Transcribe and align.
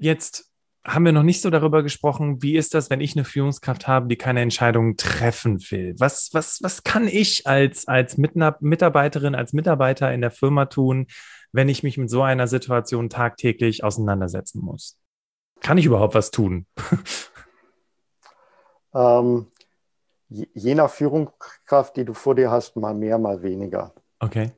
Jetzt 0.00 0.50
haben 0.82 1.04
wir 1.04 1.12
noch 1.12 1.22
nicht 1.22 1.42
so 1.42 1.50
darüber 1.50 1.82
gesprochen, 1.82 2.42
wie 2.42 2.56
ist 2.56 2.72
das, 2.72 2.88
wenn 2.88 3.02
ich 3.02 3.14
eine 3.14 3.26
Führungskraft 3.26 3.86
habe, 3.86 4.08
die 4.08 4.16
keine 4.16 4.40
Entscheidungen 4.40 4.96
treffen 4.96 5.60
will? 5.70 5.94
Was, 5.98 6.30
was, 6.32 6.60
was 6.62 6.84
kann 6.84 7.06
ich 7.06 7.46
als, 7.46 7.86
als 7.86 8.16
Mitarbeiterin, 8.16 9.34
als 9.34 9.52
Mitarbeiter 9.52 10.10
in 10.12 10.22
der 10.22 10.30
Firma 10.30 10.64
tun, 10.64 11.06
wenn 11.52 11.68
ich 11.68 11.82
mich 11.82 11.98
mit 11.98 12.08
so 12.08 12.22
einer 12.22 12.46
Situation 12.46 13.10
tagtäglich 13.10 13.84
auseinandersetzen 13.84 14.64
muss? 14.64 14.98
Kann 15.60 15.76
ich 15.76 15.84
überhaupt 15.84 16.14
was 16.14 16.30
tun? 16.30 16.66
ähm, 18.94 19.48
je 20.30 20.74
nach 20.74 20.90
Führungskraft, 20.90 21.98
die 21.98 22.06
du 22.06 22.14
vor 22.14 22.34
dir 22.34 22.50
hast, 22.50 22.76
mal 22.76 22.94
mehr, 22.94 23.18
mal 23.18 23.42
weniger. 23.42 23.92
Okay. 24.18 24.52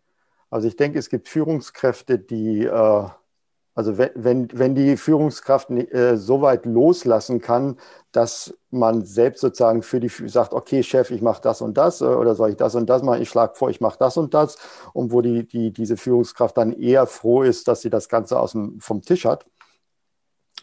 Also 0.51 0.69
ich 0.69 0.77
denke, 0.77 1.01
es 1.01 1.09
gibt 1.09 1.29
Führungskräfte, 1.29 2.21
die 2.21 2.67
äh, 2.67 3.09
also 3.75 3.97
wenn, 3.97 4.49
wenn 4.53 4.75
die 4.75 4.99
Führungskraft 4.99 5.71
äh, 5.71 6.17
so 6.19 6.43
weit 6.43 6.67
loslassen 6.67 7.41
kann, 7.41 7.79
dass 8.13 8.55
man 8.71 9.05
selbst 9.07 9.41
sozusagen 9.41 9.83
für 9.83 9.99
die 9.99 10.11
sagt, 10.29 10.53
okay, 10.53 10.83
Chef, 10.83 11.11
ich 11.11 11.23
mache 11.23 11.41
das 11.41 11.63
und 11.63 11.79
das 11.79 12.03
äh, 12.03 12.05
oder 12.05 12.35
soll 12.35 12.51
ich 12.51 12.57
das 12.57 12.75
und 12.75 12.91
das 12.91 13.03
machen, 13.03 13.23
ich 13.23 13.31
schlage 13.31 13.55
vor, 13.55 13.71
ich 13.71 13.81
mache 13.81 13.99
das 13.99 14.19
und 14.19 14.35
das 14.35 14.59
und 14.93 15.11
wo 15.11 15.23
die, 15.23 15.47
die, 15.47 15.73
diese 15.73 15.97
Führungskraft 15.97 16.57
dann 16.59 16.73
eher 16.73 17.07
froh 17.07 17.43
ist, 17.43 17.67
dass 17.67 17.81
sie 17.81 17.89
das 17.89 18.11
Ganze 18.11 18.39
aus 18.39 18.53
dem, 18.53 18.79
vom 18.79 19.01
Tisch 19.01 19.25
hat. 19.25 19.47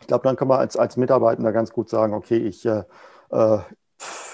Ich 0.01 0.07
glaube, 0.07 0.23
dann 0.23 0.35
kann 0.35 0.47
man 0.47 0.59
als, 0.59 0.77
als 0.77 0.95
Mitarbeitender 0.95 1.51
ganz 1.51 1.71
gut 1.71 1.89
sagen, 1.89 2.13
okay, 2.13 2.37
ich, 2.37 2.65
äh, 2.65 2.83
äh 3.31 3.59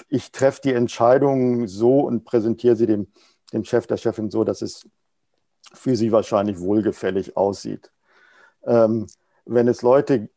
ich 0.08 0.30
treffe 0.32 0.60
die 0.62 0.72
Entscheidung 0.72 1.66
so 1.66 2.00
und 2.00 2.24
präsentiere 2.24 2.76
sie 2.76 2.86
dem, 2.86 3.08
dem 3.52 3.64
Chef, 3.64 3.86
der 3.86 3.96
Chefin 3.96 4.30
so, 4.30 4.44
dass 4.44 4.62
es 4.62 4.86
für 5.72 5.96
sie 5.96 6.12
wahrscheinlich 6.12 6.60
wohlgefällig 6.60 7.36
aussieht. 7.36 7.90
Ähm, 8.66 9.06
wenn 9.44 9.68
es 9.68 9.82
Leute 9.82 10.28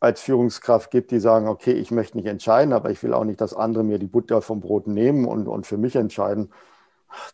als 0.00 0.20
Führungskraft 0.20 0.90
gibt, 0.90 1.10
die 1.10 1.20
sagen, 1.20 1.48
okay, 1.48 1.72
ich 1.72 1.90
möchte 1.90 2.16
nicht 2.16 2.26
entscheiden, 2.26 2.72
aber 2.72 2.90
ich 2.90 3.02
will 3.02 3.14
auch 3.14 3.24
nicht, 3.24 3.40
dass 3.40 3.54
andere 3.54 3.82
mir 3.82 3.98
die 3.98 4.06
Butter 4.06 4.42
vom 4.42 4.60
Brot 4.60 4.86
nehmen 4.86 5.24
und, 5.24 5.48
und 5.48 5.66
für 5.66 5.78
mich 5.78 5.96
entscheiden, 5.96 6.52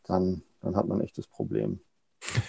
dann, 0.07 0.43
dann 0.61 0.77
hat 0.77 0.87
man 0.87 0.99
ein 0.99 1.05
echtes 1.05 1.27
Problem. 1.27 1.81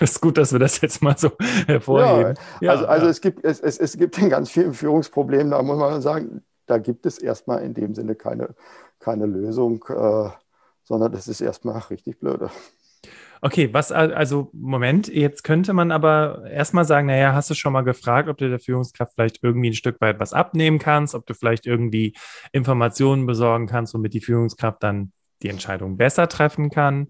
das 0.00 0.12
ist 0.12 0.20
gut, 0.20 0.38
dass 0.38 0.52
wir 0.52 0.58
das 0.58 0.80
jetzt 0.80 1.02
mal 1.02 1.16
so 1.16 1.32
hervorheben. 1.66 2.34
Ja, 2.60 2.72
also, 2.72 2.86
also 2.86 3.04
ja. 3.06 3.10
Es, 3.10 3.20
gibt, 3.20 3.44
es, 3.44 3.60
es, 3.60 3.78
es 3.78 3.98
gibt 3.98 4.16
in 4.18 4.30
ganz 4.30 4.50
vielen 4.50 4.72
Führungsproblemen, 4.72 5.50
da 5.50 5.62
muss 5.62 5.78
man 5.78 6.00
sagen, 6.00 6.42
da 6.66 6.78
gibt 6.78 7.04
es 7.04 7.18
erstmal 7.18 7.62
in 7.62 7.74
dem 7.74 7.94
Sinne 7.94 8.14
keine, 8.14 8.54
keine 8.98 9.26
Lösung, 9.26 9.84
äh, 9.88 10.30
sondern 10.84 11.12
das 11.12 11.28
ist 11.28 11.42
erstmal 11.42 11.78
richtig 11.90 12.18
blöde. 12.18 12.50
Okay, 13.44 13.74
was 13.74 13.90
also, 13.90 14.50
Moment, 14.52 15.08
jetzt 15.08 15.42
könnte 15.42 15.72
man 15.72 15.90
aber 15.90 16.44
erstmal 16.48 16.84
sagen, 16.84 17.08
naja, 17.08 17.34
hast 17.34 17.50
du 17.50 17.54
schon 17.54 17.72
mal 17.72 17.82
gefragt, 17.82 18.28
ob 18.28 18.38
du 18.38 18.48
der 18.48 18.60
Führungskraft 18.60 19.14
vielleicht 19.14 19.42
irgendwie 19.42 19.70
ein 19.70 19.74
Stück 19.74 20.00
weit 20.00 20.20
was 20.20 20.32
abnehmen 20.32 20.78
kannst, 20.78 21.16
ob 21.16 21.26
du 21.26 21.34
vielleicht 21.34 21.66
irgendwie 21.66 22.14
Informationen 22.52 23.26
besorgen 23.26 23.66
kannst, 23.66 23.94
womit 23.94 24.14
die 24.14 24.20
Führungskraft 24.20 24.80
dann 24.84 25.10
die 25.42 25.48
Entscheidung 25.48 25.96
besser 25.96 26.28
treffen 26.28 26.70
kann. 26.70 27.08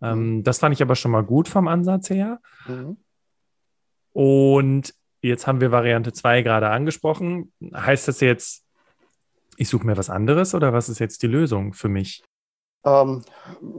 Ähm, 0.00 0.36
mhm. 0.36 0.42
das 0.44 0.60
fand 0.60 0.72
ich 0.72 0.82
aber 0.82 0.94
schon 0.94 1.10
mal 1.10 1.24
gut 1.24 1.48
vom 1.48 1.66
Ansatz 1.66 2.10
her. 2.10 2.40
Mhm. 2.68 2.96
Und 4.12 4.94
jetzt 5.20 5.48
haben 5.48 5.60
wir 5.60 5.72
Variante 5.72 6.12
2 6.12 6.42
gerade 6.42 6.70
angesprochen. 6.70 7.52
Heißt 7.74 8.06
das 8.06 8.20
jetzt, 8.20 8.64
ich 9.56 9.68
suche 9.68 9.84
mir 9.84 9.96
was 9.96 10.10
anderes 10.10 10.54
oder 10.54 10.72
was 10.72 10.88
ist 10.88 11.00
jetzt 11.00 11.24
die 11.24 11.28
Lösung 11.28 11.72
für 11.72 11.88
mich? 11.88 12.22
Ähm, 12.84 13.22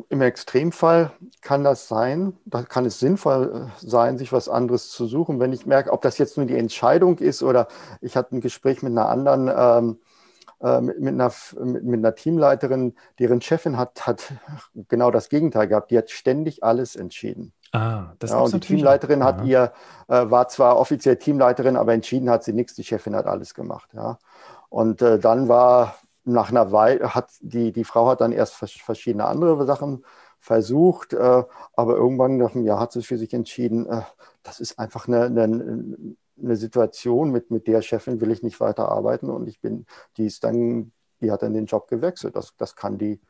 Im 0.09 0.22
Extremfall 0.22 1.12
kann 1.42 1.64
das 1.64 1.90
sein, 1.90 2.38
da 2.46 2.64
kann 2.64 2.86
es 2.86 3.00
sinnvoll 3.00 3.68
äh, 3.68 3.86
sein, 3.86 4.18
sich 4.18 4.32
was 4.32 4.48
anderes 4.48 4.92
zu 4.92 5.08
suchen. 5.08 5.40
Wenn 5.40 5.52
ich 5.52 5.66
merke, 5.66 5.92
ob 5.92 6.02
das 6.02 6.18
jetzt 6.18 6.38
nur 6.38 6.46
die 6.46 6.58
Entscheidung 6.58 7.18
ist 7.18 7.44
oder 7.44 7.68
ich 8.00 8.16
hatte 8.16 8.36
ein 8.36 8.42
Gespräch 8.42 8.81
mit 8.81 8.92
einer 8.92 9.09
anderen, 9.09 9.52
ähm, 9.54 10.00
äh, 10.62 10.80
mit, 10.80 11.02
mit, 11.02 11.14
einer, 11.14 11.34
mit, 11.66 11.84
mit, 11.84 12.00
einer 12.00 12.16
Teamleiterin, 12.16 12.96
deren 13.20 13.42
Chefin 13.42 13.78
hat, 13.78 14.08
hat 14.08 14.34
genau 14.88 15.12
das 15.12 15.28
Gegenteil 15.28 15.68
gehabt. 15.68 15.92
Die 15.92 15.97
hat 15.97 16.09
ständig 16.09 16.63
alles 16.63 16.96
entschieden. 16.96 17.52
Ah, 17.74 18.13
das 18.19 18.30
ja, 18.30 18.40
und 18.40 18.53
die 18.53 18.59
Teamleiterin 18.62 19.22
auch. 19.22 19.25
hat 19.25 19.44
ihr, 19.44 19.74
äh, 20.08 20.30
war 20.30 20.47
zwar 20.47 20.78
offiziell 20.78 21.18
Teamleiterin, 21.18 21.75
aber 21.75 21.94
entschieden 21.94 22.30
hat 22.30 22.46
sie 22.46 22.53
nichts. 22.53 22.75
Die 22.75 22.84
Chefin 22.86 23.16
hat 23.16 23.25
alles 23.25 23.53
gemacht. 23.53 23.90
Ja. 23.94 24.18
Und 24.69 25.02
äh, 25.02 25.19
dann 25.19 25.50
war 25.50 25.96
nach 26.25 26.50
einer 26.50 26.72
Weile 26.72 27.13
hat 27.16 27.31
die, 27.41 27.72
die 27.72 27.84
Frau 27.84 28.07
hat 28.07 28.22
dann 28.22 28.31
erst 28.31 28.56
verschiedene 28.56 29.25
andere 29.25 29.66
Sachen 29.66 30.03
versucht, 30.39 31.13
äh, 31.13 31.44
aber 31.73 31.95
irgendwann 31.95 32.38
nach 32.38 32.53
einem 32.53 32.66
Jahr 32.66 32.79
hat 32.79 32.91
sie 32.91 33.01
für 33.01 33.17
sich 33.17 33.34
entschieden, 33.34 33.85
äh, 33.88 34.01
das 34.44 34.59
ist 34.59 34.78
einfach 34.78 35.07
eine, 35.07 35.25
eine, 35.25 36.16
eine, 36.41 36.56
Situation, 36.57 37.31
mit, 37.31 37.50
mit 37.50 37.67
der 37.67 37.81
Chefin 37.81 38.19
will 38.19 38.31
ich 38.31 38.44
nicht 38.44 38.59
weiter 38.59 38.89
arbeiten 38.89 39.29
und 39.29 39.47
ich 39.47 39.62
bin, 39.62 39.85
die 40.17 40.25
ist 40.25 40.44
dann, 40.44 40.91
die 41.22 41.31
hat 41.31 41.44
dann 41.44 41.53
den 41.53 41.66
Job 41.66 41.88
gewechselt. 41.88 42.35
Das, 42.35 42.56
das 42.57 42.75
kann 42.75 42.97
die, 42.97 43.22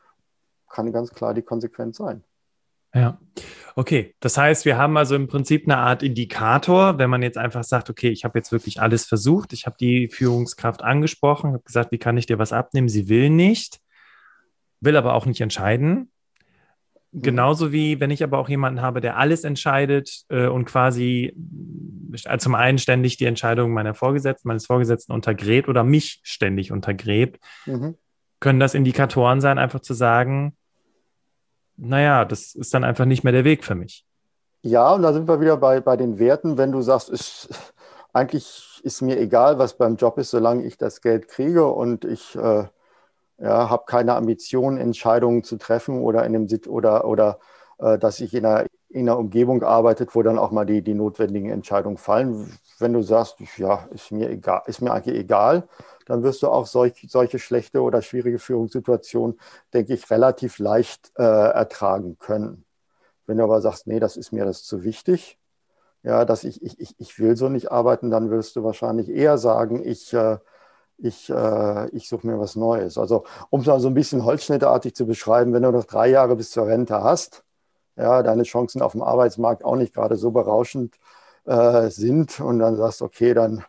kann 0.68 0.92
ganz 0.92 1.10
klar 1.10 1.34
die 1.34 1.42
Konsequenz 1.42 1.98
sein. 1.98 2.24
Ja, 2.94 3.18
okay. 3.74 4.14
Das 4.20 4.38
heißt, 4.38 4.64
wir 4.64 4.78
haben 4.78 4.96
also 4.96 5.16
im 5.16 5.26
Prinzip 5.26 5.66
eine 5.66 5.78
Art 5.78 6.02
Indikator, 6.02 6.98
wenn 6.98 7.10
man 7.10 7.22
jetzt 7.22 7.38
einfach 7.38 7.64
sagt, 7.64 7.90
okay, 7.90 8.08
ich 8.08 8.24
habe 8.24 8.38
jetzt 8.38 8.52
wirklich 8.52 8.80
alles 8.80 9.04
versucht, 9.04 9.52
ich 9.52 9.66
habe 9.66 9.76
die 9.78 10.08
Führungskraft 10.08 10.82
angesprochen, 10.82 11.52
habe 11.52 11.64
gesagt, 11.64 11.90
wie 11.92 11.98
kann 11.98 12.16
ich 12.16 12.26
dir 12.26 12.38
was 12.38 12.52
abnehmen? 12.52 12.88
Sie 12.88 13.08
will 13.08 13.30
nicht, 13.30 13.80
will 14.80 14.96
aber 14.96 15.14
auch 15.14 15.26
nicht 15.26 15.40
entscheiden. 15.40 16.12
Mhm. 17.10 17.22
Genauso 17.22 17.72
wie 17.72 17.98
wenn 17.98 18.10
ich 18.10 18.22
aber 18.22 18.38
auch 18.38 18.48
jemanden 18.48 18.80
habe, 18.80 19.00
der 19.00 19.16
alles 19.16 19.42
entscheidet 19.42 20.24
äh, 20.28 20.46
und 20.46 20.66
quasi 20.66 21.34
äh, 22.24 22.38
zum 22.38 22.54
einen 22.54 22.78
ständig 22.78 23.16
die 23.16 23.26
Entscheidung 23.26 23.72
meiner 23.72 23.94
Vorgesetzten, 23.94 24.46
meines 24.46 24.66
Vorgesetzten 24.66 25.12
untergräbt 25.12 25.68
oder 25.68 25.82
mich 25.82 26.20
ständig 26.22 26.70
untergräbt, 26.70 27.40
mhm. 27.66 27.96
können 28.38 28.60
das 28.60 28.74
Indikatoren 28.74 29.40
sein, 29.40 29.58
einfach 29.58 29.80
zu 29.80 29.94
sagen, 29.94 30.56
naja, 31.76 32.24
das 32.24 32.54
ist 32.54 32.72
dann 32.74 32.84
einfach 32.84 33.04
nicht 33.04 33.24
mehr 33.24 33.32
der 33.32 33.44
Weg 33.44 33.64
für 33.64 33.74
mich. 33.74 34.04
Ja, 34.62 34.92
und 34.92 35.02
da 35.02 35.12
sind 35.12 35.28
wir 35.28 35.40
wieder 35.40 35.56
bei, 35.56 35.80
bei 35.80 35.96
den 35.96 36.18
Werten, 36.18 36.56
wenn 36.56 36.72
du 36.72 36.80
sagst, 36.80 37.10
ist, 37.10 37.48
eigentlich 38.12 38.80
ist 38.82 39.02
mir 39.02 39.18
egal, 39.18 39.58
was 39.58 39.76
beim 39.76 39.96
Job 39.96 40.18
ist, 40.18 40.30
solange 40.30 40.64
ich 40.64 40.78
das 40.78 41.00
Geld 41.00 41.28
kriege 41.28 41.66
und 41.66 42.04
ich 42.04 42.34
äh, 42.36 42.64
ja, 43.38 43.70
habe 43.70 43.84
keine 43.86 44.14
Ambition, 44.14 44.78
Entscheidungen 44.78 45.42
zu 45.42 45.56
treffen 45.56 46.00
oder 46.02 46.24
in 46.24 46.32
dem 46.32 46.48
Sit 46.48 46.66
oder, 46.66 47.04
oder 47.04 47.38
äh, 47.78 47.98
dass 47.98 48.20
ich 48.20 48.34
in 48.34 48.46
einer, 48.46 48.66
in 48.88 49.08
einer 49.08 49.18
Umgebung 49.18 49.62
arbeitet, 49.62 50.14
wo 50.14 50.22
dann 50.22 50.38
auch 50.38 50.50
mal 50.50 50.64
die, 50.64 50.82
die 50.82 50.94
notwendigen 50.94 51.50
Entscheidungen 51.50 51.96
fallen. 51.96 52.58
Wenn 52.78 52.92
du 52.92 53.02
sagst, 53.02 53.36
ja, 53.56 53.86
ist 53.90 54.12
mir 54.12 54.30
egal, 54.30 54.62
ist 54.66 54.80
mir 54.80 54.92
eigentlich 54.92 55.18
egal, 55.18 55.68
dann 56.06 56.22
wirst 56.22 56.42
du 56.42 56.48
auch 56.48 56.66
solch, 56.66 57.06
solche 57.08 57.38
schlechte 57.38 57.82
oder 57.82 58.02
schwierige 58.02 58.38
Führungssituationen, 58.38 59.38
denke 59.72 59.94
ich, 59.94 60.10
relativ 60.10 60.58
leicht 60.58 61.12
äh, 61.16 61.22
ertragen 61.22 62.18
können. 62.18 62.64
Wenn 63.26 63.38
du 63.38 63.44
aber 63.44 63.60
sagst, 63.60 63.86
nee, 63.86 64.00
das 64.00 64.16
ist 64.16 64.32
mir 64.32 64.44
das 64.44 64.64
zu 64.64 64.84
wichtig, 64.84 65.38
ja, 66.02 66.24
dass 66.24 66.44
ich, 66.44 66.62
ich, 66.62 66.94
ich 66.98 67.18
will 67.18 67.36
so 67.36 67.48
nicht 67.48 67.72
arbeiten, 67.72 68.10
dann 68.10 68.30
wirst 68.30 68.56
du 68.56 68.64
wahrscheinlich 68.64 69.08
eher 69.08 69.38
sagen, 69.38 69.82
ich, 69.84 70.12
äh, 70.12 70.38
ich, 70.98 71.30
äh, 71.30 71.88
ich 71.90 72.08
suche 72.08 72.26
mir 72.26 72.38
was 72.38 72.56
Neues. 72.56 72.98
Also 72.98 73.24
um 73.50 73.60
es 73.60 73.66
mal 73.66 73.80
so 73.80 73.88
ein 73.88 73.94
bisschen 73.94 74.24
holzschnittartig 74.24 74.94
zu 74.94 75.06
beschreiben, 75.06 75.52
wenn 75.54 75.62
du 75.62 75.70
noch 75.72 75.84
drei 75.84 76.08
Jahre 76.08 76.36
bis 76.36 76.50
zur 76.50 76.66
Rente 76.66 77.02
hast, 77.02 77.44
ja, 77.96 78.22
deine 78.22 78.42
Chancen 78.44 78.82
auf 78.82 78.92
dem 78.92 79.02
Arbeitsmarkt 79.02 79.64
auch 79.64 79.76
nicht 79.76 79.94
gerade 79.94 80.16
so 80.16 80.30
berauschend 80.30 80.96
äh, 81.46 81.90
sind 81.90 82.40
und 82.40 82.58
dann 82.58 82.76
sagst, 82.76 83.02
okay, 83.02 83.34
dann 83.34 83.64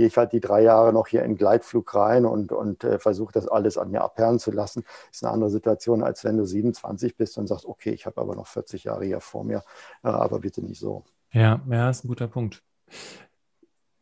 gehe 0.00 0.06
ich 0.06 0.16
halt 0.16 0.32
die 0.32 0.40
drei 0.40 0.62
Jahre 0.62 0.94
noch 0.94 1.08
hier 1.08 1.22
in 1.24 1.36
Gleitflug 1.36 1.94
rein 1.94 2.24
und, 2.24 2.52
und 2.52 2.84
äh, 2.84 2.98
versuche 2.98 3.34
das 3.34 3.46
alles 3.46 3.76
an 3.76 3.90
mir 3.90 4.00
abperren 4.00 4.38
zu 4.38 4.50
lassen. 4.50 4.82
Ist 5.12 5.22
eine 5.22 5.34
andere 5.34 5.50
Situation, 5.50 6.02
als 6.02 6.24
wenn 6.24 6.38
du 6.38 6.46
27 6.46 7.18
bist 7.18 7.36
und 7.36 7.48
sagst, 7.48 7.66
okay, 7.66 7.90
ich 7.90 8.06
habe 8.06 8.18
aber 8.18 8.34
noch 8.34 8.46
40 8.46 8.84
Jahre 8.84 9.04
hier 9.04 9.20
vor 9.20 9.44
mir, 9.44 9.62
äh, 10.02 10.08
aber 10.08 10.38
bitte 10.38 10.62
nicht 10.62 10.80
so. 10.80 11.04
Ja, 11.32 11.60
ja, 11.68 11.90
ist 11.90 12.02
ein 12.06 12.08
guter 12.08 12.28
Punkt. 12.28 12.62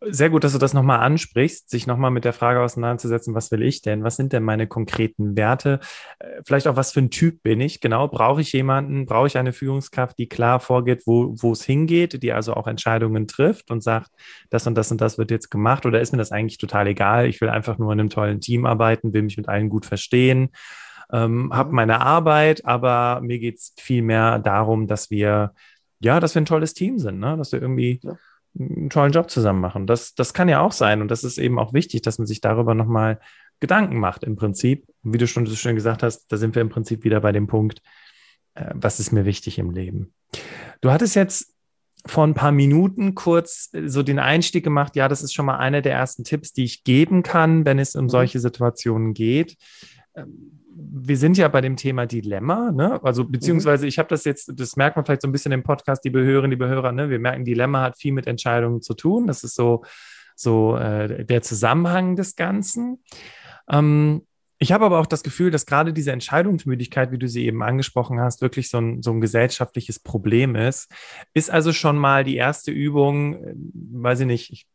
Sehr 0.00 0.30
gut, 0.30 0.44
dass 0.44 0.52
du 0.52 0.58
das 0.58 0.74
nochmal 0.74 1.00
ansprichst, 1.00 1.68
sich 1.68 1.88
nochmal 1.88 2.12
mit 2.12 2.24
der 2.24 2.32
Frage 2.32 2.60
auseinanderzusetzen, 2.60 3.34
was 3.34 3.50
will 3.50 3.62
ich 3.62 3.82
denn? 3.82 4.04
Was 4.04 4.14
sind 4.14 4.32
denn 4.32 4.44
meine 4.44 4.68
konkreten 4.68 5.36
Werte? 5.36 5.80
Äh, 6.20 6.40
vielleicht 6.46 6.68
auch, 6.68 6.76
was 6.76 6.92
für 6.92 7.00
ein 7.00 7.10
Typ 7.10 7.42
bin 7.42 7.60
ich? 7.60 7.80
Genau, 7.80 8.06
brauche 8.06 8.40
ich 8.40 8.52
jemanden, 8.52 9.06
brauche 9.06 9.26
ich 9.26 9.36
eine 9.36 9.52
Führungskraft, 9.52 10.16
die 10.16 10.28
klar 10.28 10.60
vorgeht, 10.60 11.02
wo, 11.06 11.34
wo 11.38 11.50
es 11.50 11.64
hingeht, 11.64 12.22
die 12.22 12.32
also 12.32 12.54
auch 12.54 12.68
Entscheidungen 12.68 13.26
trifft 13.26 13.72
und 13.72 13.82
sagt, 13.82 14.12
das 14.50 14.68
und 14.68 14.76
das 14.76 14.92
und 14.92 15.00
das 15.00 15.18
wird 15.18 15.32
jetzt 15.32 15.50
gemacht? 15.50 15.84
Oder 15.84 16.00
ist 16.00 16.12
mir 16.12 16.18
das 16.18 16.30
eigentlich 16.30 16.58
total 16.58 16.86
egal? 16.86 17.26
Ich 17.26 17.40
will 17.40 17.48
einfach 17.48 17.78
nur 17.78 17.92
in 17.92 17.98
einem 17.98 18.10
tollen 18.10 18.40
Team 18.40 18.66
arbeiten, 18.66 19.12
will 19.12 19.22
mich 19.22 19.36
mit 19.36 19.48
allen 19.48 19.68
gut 19.68 19.84
verstehen, 19.84 20.50
ähm, 21.12 21.52
habe 21.52 21.70
mhm. 21.70 21.74
meine 21.74 22.00
Arbeit, 22.02 22.64
aber 22.64 23.20
mir 23.20 23.40
geht 23.40 23.56
es 23.58 23.74
viel 23.76 24.02
mehr 24.02 24.38
darum, 24.38 24.86
dass 24.86 25.10
wir, 25.10 25.54
ja, 25.98 26.20
dass 26.20 26.36
wir 26.36 26.42
ein 26.42 26.46
tolles 26.46 26.72
Team 26.72 27.00
sind, 27.00 27.18
ne? 27.18 27.36
dass 27.36 27.50
wir 27.50 27.60
irgendwie. 27.60 27.98
Ja 28.04 28.16
einen 28.58 28.90
tollen 28.90 29.12
Job 29.12 29.30
zusammen 29.30 29.60
machen. 29.60 29.86
Das, 29.86 30.14
das 30.14 30.34
kann 30.34 30.48
ja 30.48 30.60
auch 30.60 30.72
sein 30.72 31.02
und 31.02 31.10
das 31.10 31.24
ist 31.24 31.38
eben 31.38 31.58
auch 31.58 31.72
wichtig, 31.72 32.02
dass 32.02 32.18
man 32.18 32.26
sich 32.26 32.40
darüber 32.40 32.74
nochmal 32.74 33.20
Gedanken 33.60 33.98
macht 33.98 34.24
im 34.24 34.36
Prinzip. 34.36 34.86
Und 35.02 35.14
wie 35.14 35.18
du 35.18 35.26
schon 35.26 35.46
so 35.46 35.54
schön 35.54 35.74
gesagt 35.74 36.02
hast, 36.02 36.30
da 36.30 36.36
sind 36.36 36.54
wir 36.54 36.62
im 36.62 36.68
Prinzip 36.68 37.04
wieder 37.04 37.20
bei 37.20 37.32
dem 37.32 37.46
Punkt, 37.46 37.82
äh, 38.54 38.70
was 38.74 39.00
ist 39.00 39.12
mir 39.12 39.24
wichtig 39.24 39.58
im 39.58 39.70
Leben. 39.70 40.12
Du 40.80 40.90
hattest 40.90 41.16
jetzt 41.16 41.54
vor 42.06 42.24
ein 42.24 42.34
paar 42.34 42.52
Minuten 42.52 43.14
kurz 43.14 43.70
äh, 43.72 43.88
so 43.88 44.02
den 44.02 44.18
Einstieg 44.18 44.64
gemacht. 44.64 44.96
Ja, 44.96 45.08
das 45.08 45.22
ist 45.22 45.34
schon 45.34 45.46
mal 45.46 45.58
einer 45.58 45.82
der 45.82 45.92
ersten 45.92 46.24
Tipps, 46.24 46.52
die 46.52 46.64
ich 46.64 46.84
geben 46.84 47.22
kann, 47.22 47.64
wenn 47.64 47.78
es 47.78 47.96
um 47.96 48.04
mhm. 48.04 48.10
solche 48.10 48.40
Situationen 48.40 49.14
geht. 49.14 49.56
Ähm, 50.14 50.60
wir 50.80 51.16
sind 51.16 51.36
ja 51.36 51.48
bei 51.48 51.60
dem 51.60 51.76
Thema 51.76 52.06
Dilemma, 52.06 52.70
ne? 52.70 53.02
Also 53.02 53.24
mhm. 53.24 53.32
beziehungsweise 53.32 53.86
ich 53.86 53.98
habe 53.98 54.08
das 54.08 54.24
jetzt, 54.24 54.52
das 54.54 54.76
merkt 54.76 54.96
man 54.96 55.04
vielleicht 55.04 55.22
so 55.22 55.28
ein 55.28 55.32
bisschen 55.32 55.52
im 55.52 55.62
Podcast, 55.62 56.04
die 56.04 56.10
Behörerinnen, 56.10 56.50
die 56.50 56.56
Behörer, 56.56 56.92
ne? 56.92 57.10
Wir 57.10 57.18
merken, 57.18 57.44
Dilemma 57.44 57.82
hat 57.82 57.98
viel 57.98 58.12
mit 58.12 58.26
Entscheidungen 58.26 58.80
zu 58.80 58.94
tun. 58.94 59.26
Das 59.26 59.42
ist 59.42 59.54
so, 59.54 59.84
so 60.36 60.76
äh, 60.76 61.24
der 61.24 61.42
Zusammenhang 61.42 62.16
des 62.16 62.36
Ganzen. 62.36 63.02
Ähm, 63.68 64.22
ich 64.60 64.72
habe 64.72 64.84
aber 64.84 64.98
auch 64.98 65.06
das 65.06 65.22
Gefühl, 65.22 65.50
dass 65.50 65.66
gerade 65.66 65.92
diese 65.92 66.12
Entscheidungsmüdigkeit, 66.12 67.12
wie 67.12 67.18
du 67.18 67.28
sie 67.28 67.46
eben 67.46 67.62
angesprochen 67.62 68.20
hast, 68.20 68.42
wirklich 68.42 68.70
so 68.70 68.78
ein, 68.78 69.02
so 69.02 69.12
ein 69.12 69.20
gesellschaftliches 69.20 70.00
Problem 70.00 70.56
ist. 70.56 70.90
Ist 71.32 71.50
also 71.50 71.72
schon 71.72 71.96
mal 71.96 72.24
die 72.24 72.36
erste 72.36 72.70
Übung, 72.70 73.34
äh, 73.34 73.54
weiß 73.92 74.20
ich 74.20 74.26
nicht, 74.26 74.52
ich 74.52 74.66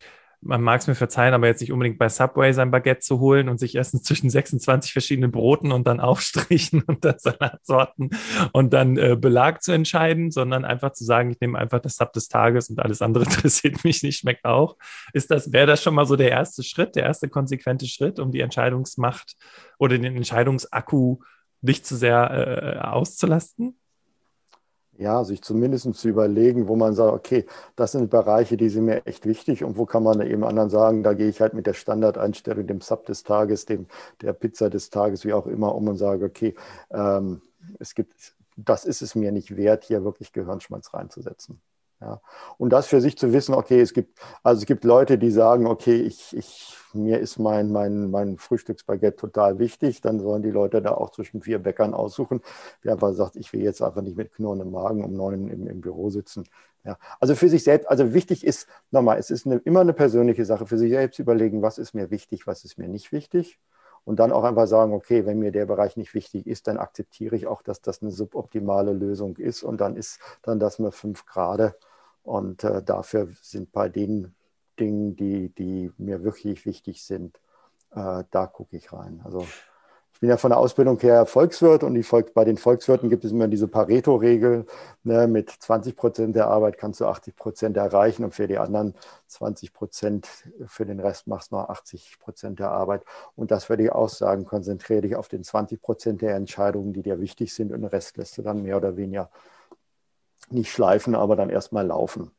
man 0.45 0.61
mag 0.61 0.81
es 0.81 0.87
mir 0.87 0.95
verzeihen, 0.95 1.33
aber 1.33 1.47
jetzt 1.47 1.61
nicht 1.61 1.71
unbedingt 1.71 1.97
bei 1.97 2.09
Subway 2.09 2.51
sein 2.53 2.71
Baguette 2.71 2.99
zu 2.99 3.19
holen 3.19 3.49
und 3.49 3.59
sich 3.59 3.75
erstens 3.75 4.03
zwischen 4.03 4.29
26 4.29 4.91
verschiedenen 4.91 5.31
Broten 5.31 5.71
und 5.71 5.87
dann 5.87 5.99
Aufstrichen 6.03 6.81
und 6.83 7.05
dann 7.05 7.17
Salatsorten 7.17 8.11
und 8.51 8.73
dann 8.73 8.97
äh, 8.97 9.15
Belag 9.19 9.63
zu 9.63 9.71
entscheiden, 9.71 10.31
sondern 10.31 10.65
einfach 10.65 10.93
zu 10.93 11.03
sagen, 11.03 11.31
ich 11.31 11.39
nehme 11.39 11.57
einfach 11.57 11.79
das 11.79 11.95
Sub 11.95 12.13
des 12.13 12.27
Tages 12.27 12.69
und 12.69 12.79
alles 12.79 13.01
andere 13.01 13.23
interessiert 13.29 13.83
mich 13.83 14.03
nicht, 14.03 14.19
schmeckt 14.19 14.45
auch. 14.45 14.77
Ist 15.13 15.31
das, 15.31 15.51
wäre 15.51 15.67
das 15.67 15.81
schon 15.81 15.95
mal 15.95 16.05
so 16.05 16.15
der 16.15 16.31
erste 16.31 16.63
Schritt, 16.63 16.95
der 16.95 17.03
erste 17.03 17.29
konsequente 17.29 17.87
Schritt, 17.87 18.19
um 18.19 18.31
die 18.31 18.41
Entscheidungsmacht 18.41 19.35
oder 19.77 19.97
den 19.97 20.15
Entscheidungsakku 20.15 21.19
nicht 21.61 21.85
zu 21.85 21.95
sehr 21.95 22.77
äh, 22.77 22.79
auszulasten? 22.79 23.79
Ja, 25.03 25.25
sich 25.25 25.41
zumindest 25.41 25.93
zu 25.95 26.07
überlegen, 26.07 26.69
wo 26.69 26.77
man 26.77 26.93
sagt, 26.93 27.13
okay, 27.13 27.45
das 27.75 27.91
sind 27.91 28.09
Bereiche, 28.09 28.55
die 28.55 28.69
sind 28.69 28.85
mir 28.85 29.05
echt 29.05 29.25
wichtig 29.25 29.65
und 29.65 29.77
wo 29.77 29.85
kann 29.85 30.01
man 30.01 30.21
eben 30.21 30.45
anderen 30.45 30.69
sagen, 30.69 31.03
da 31.03 31.13
gehe 31.13 31.27
ich 31.27 31.41
halt 31.41 31.53
mit 31.53 31.67
der 31.67 31.73
Standardeinstellung, 31.73 32.67
dem 32.67 32.79
Sub 32.79 33.05
des 33.05 33.23
Tages, 33.23 33.65
dem, 33.65 33.87
der 34.21 34.31
Pizza 34.31 34.69
des 34.69 34.89
Tages, 34.91 35.25
wie 35.25 35.33
auch 35.33 35.45
immer, 35.45 35.75
um 35.75 35.89
und 35.89 35.97
sage, 35.97 36.23
okay, 36.25 36.55
ähm, 36.89 37.41
es 37.79 37.95
gibt, 37.95 38.33
das 38.55 38.85
ist 38.85 39.01
es 39.01 39.13
mir 39.13 39.33
nicht 39.33 39.57
wert, 39.57 39.83
hier 39.83 40.05
wirklich 40.05 40.31
Gehirnschmalz 40.31 40.93
reinzusetzen. 40.93 41.59
Ja. 42.03 42.21
Und 42.57 42.71
das 42.71 42.87
für 42.87 42.99
sich 42.99 43.17
zu 43.17 43.31
wissen, 43.31 43.55
okay, 43.55 43.79
es 43.79 43.93
gibt, 43.93 44.19
also 44.43 44.59
es 44.59 44.65
gibt 44.65 44.83
Leute, 44.83 45.17
die 45.17 45.31
sagen, 45.31 45.67
okay, 45.67 45.95
ich, 46.01 46.35
ich 46.35 46.75
mir 46.93 47.19
ist 47.19 47.39
mein, 47.39 47.71
mein, 47.71 48.11
mein 48.11 48.37
Frühstücksbaguette 48.37 49.15
total 49.15 49.57
wichtig, 49.57 50.01
dann 50.01 50.19
sollen 50.19 50.43
die 50.43 50.51
Leute 50.51 50.81
da 50.81 50.91
auch 50.91 51.11
zwischen 51.11 51.41
vier 51.41 51.59
Bäckern 51.59 51.93
aussuchen. 51.93 52.41
Wer 52.81 52.93
einfach 52.93 53.13
sagt, 53.13 53.37
ich 53.37 53.53
will 53.53 53.61
jetzt 53.61 53.81
einfach 53.81 54.01
nicht 54.01 54.17
mit 54.17 54.33
knurrendem 54.33 54.71
Magen 54.71 55.03
um 55.03 55.13
neun 55.13 55.47
im, 55.47 55.67
im 55.67 55.81
Büro 55.81 56.09
sitzen. 56.09 56.43
Ja, 56.83 56.97
also 57.21 57.35
für 57.35 57.47
sich 57.47 57.63
selbst, 57.63 57.89
also 57.89 58.13
wichtig 58.13 58.45
ist, 58.45 58.67
nochmal, 58.91 59.17
es 59.17 59.29
ist 59.31 59.45
eine, 59.45 59.55
immer 59.59 59.79
eine 59.79 59.93
persönliche 59.93 60.43
Sache, 60.43 60.67
für 60.67 60.77
sich 60.77 60.91
selbst 60.91 61.17
überlegen, 61.19 61.61
was 61.61 61.77
ist 61.77 61.93
mir 61.93 62.11
wichtig, 62.11 62.45
was 62.45 62.65
ist 62.65 62.77
mir 62.77 62.89
nicht 62.89 63.13
wichtig. 63.13 63.59
Und 64.05 64.19
dann 64.19 64.33
auch 64.33 64.43
einfach 64.43 64.67
sagen, 64.67 64.93
okay, 64.93 65.25
wenn 65.25 65.39
mir 65.39 65.51
der 65.51 65.65
Bereich 65.65 65.95
nicht 65.95 66.13
wichtig 66.13 66.45
ist, 66.45 66.67
dann 66.67 66.77
akzeptiere 66.77 67.35
ich 67.37 67.47
auch, 67.47 67.61
dass 67.61 67.81
das 67.81 68.01
eine 68.01 68.11
suboptimale 68.11 68.91
Lösung 68.91 69.37
ist. 69.37 69.63
Und 69.63 69.79
dann 69.79 69.95
ist 69.95 70.19
dann 70.41 70.59
das 70.59 70.79
mir 70.79 70.91
fünf 70.91 71.25
Grad. 71.25 71.75
Und 72.23 72.63
äh, 72.63 72.81
dafür 72.81 73.27
sind 73.41 73.71
bei 73.71 73.89
den 73.89 74.33
Dingen, 74.79 75.15
die, 75.15 75.49
die 75.49 75.91
mir 75.97 76.23
wirklich 76.23 76.65
wichtig 76.65 77.03
sind, 77.03 77.37
äh, 77.91 78.23
da 78.31 78.47
gucke 78.47 78.75
ich 78.77 78.91
rein. 78.91 79.21
Also 79.23 79.45
ich 80.13 80.19
bin 80.19 80.29
ja 80.29 80.37
von 80.37 80.51
der 80.51 80.57
Ausbildung 80.57 80.99
her 80.99 81.25
Volkswirt 81.25 81.83
und 81.83 82.01
Volk, 82.03 82.33
bei 82.33 82.45
den 82.45 82.57
Volkswirten 82.57 83.09
gibt 83.09 83.25
es 83.25 83.31
immer 83.31 83.49
diese 83.49 83.67
Pareto-Regel. 83.67 84.65
Ne, 85.03 85.27
mit 85.27 85.49
20 85.49 85.97
Prozent 85.97 86.35
der 86.35 86.47
Arbeit 86.47 86.77
kannst 86.77 87.01
du 87.01 87.07
80 87.07 87.35
Prozent 87.35 87.75
erreichen 87.77 88.23
und 88.23 88.33
für 88.33 88.47
die 88.47 88.57
anderen 88.57 88.95
20 89.27 89.73
Prozent, 89.73 90.29
für 90.65 90.85
den 90.85 91.01
Rest 91.01 91.27
machst 91.27 91.51
du 91.51 91.57
noch 91.57 91.67
80 91.67 92.19
Prozent 92.19 92.59
der 92.59 92.71
Arbeit. 92.71 93.03
Und 93.35 93.51
das 93.51 93.67
würde 93.67 93.83
ich 93.83 93.91
auch 93.91 94.07
sagen, 94.07 94.45
konzentriere 94.45 95.01
dich 95.01 95.15
auf 95.17 95.27
den 95.27 95.43
20 95.43 95.81
Prozent 95.81 96.21
der 96.21 96.35
Entscheidungen, 96.35 96.93
die 96.93 97.01
dir 97.01 97.19
wichtig 97.19 97.53
sind 97.53 97.73
und 97.73 97.81
den 97.81 97.89
Rest 97.89 98.15
lässt 98.15 98.37
du 98.37 98.43
dann 98.43 98.63
mehr 98.63 98.77
oder 98.77 98.95
weniger 98.95 99.29
nicht 100.51 100.71
schleifen, 100.71 101.15
aber 101.15 101.35
dann 101.35 101.49
erstmal 101.49 101.85
laufen. 101.85 102.31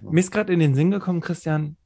Mir 0.00 0.20
ist 0.20 0.32
gerade 0.32 0.52
in 0.52 0.60
den 0.60 0.74
Sinn 0.74 0.90
gekommen, 0.90 1.20
Christian, 1.20 1.76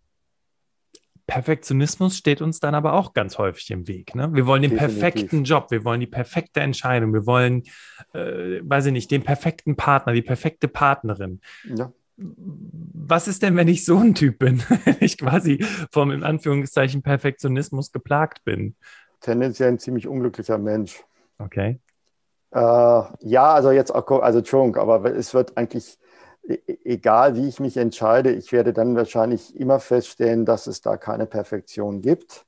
Perfektionismus 1.26 2.16
steht 2.16 2.40
uns 2.40 2.60
dann 2.60 2.74
aber 2.74 2.92
auch 2.92 3.12
ganz 3.12 3.36
häufig 3.38 3.70
im 3.70 3.88
Weg. 3.88 4.14
Ne? 4.14 4.32
Wir 4.32 4.46
wollen 4.46 4.62
den 4.62 4.70
Definitiv. 4.70 5.00
perfekten 5.00 5.44
Job, 5.44 5.70
wir 5.70 5.84
wollen 5.84 6.00
die 6.00 6.06
perfekte 6.06 6.60
Entscheidung, 6.60 7.12
wir 7.12 7.26
wollen, 7.26 7.64
äh, 8.12 8.60
weiß 8.62 8.86
ich 8.86 8.92
nicht, 8.92 9.10
den 9.10 9.22
perfekten 9.22 9.76
Partner, 9.76 10.12
die 10.12 10.22
perfekte 10.22 10.68
Partnerin. 10.68 11.40
Ja. 11.64 11.92
Was 12.16 13.28
ist 13.28 13.42
denn, 13.42 13.56
wenn 13.56 13.68
ich 13.68 13.84
so 13.84 13.98
ein 13.98 14.14
Typ 14.14 14.38
bin, 14.38 14.60
wenn 14.84 14.96
ich 15.00 15.18
quasi 15.18 15.64
vom 15.90 16.12
in 16.12 16.22
Anführungszeichen 16.22 17.02
Perfektionismus 17.02 17.90
geplagt 17.90 18.44
bin? 18.44 18.76
Tendenziell 19.20 19.70
ein 19.70 19.78
ziemlich 19.78 20.06
unglücklicher 20.06 20.58
Mensch. 20.58 21.02
Okay. 21.38 21.80
Äh, 22.52 22.58
ja, 22.60 23.54
also 23.54 23.70
jetzt, 23.70 23.90
also 23.94 24.38
Entschuldigung, 24.38 24.76
aber 24.76 25.04
es 25.14 25.34
wird 25.34 25.56
eigentlich 25.56 25.98
E, 26.48 26.54
e, 26.66 26.78
egal 26.84 27.36
wie 27.36 27.48
ich 27.48 27.60
mich 27.60 27.76
entscheide, 27.76 28.30
ich 28.32 28.52
werde 28.52 28.72
dann 28.72 28.94
wahrscheinlich 28.96 29.56
immer 29.56 29.80
feststellen, 29.80 30.44
dass 30.44 30.66
es 30.68 30.80
da 30.80 30.96
keine 30.96 31.26
Perfektion 31.26 32.02
gibt. 32.02 32.46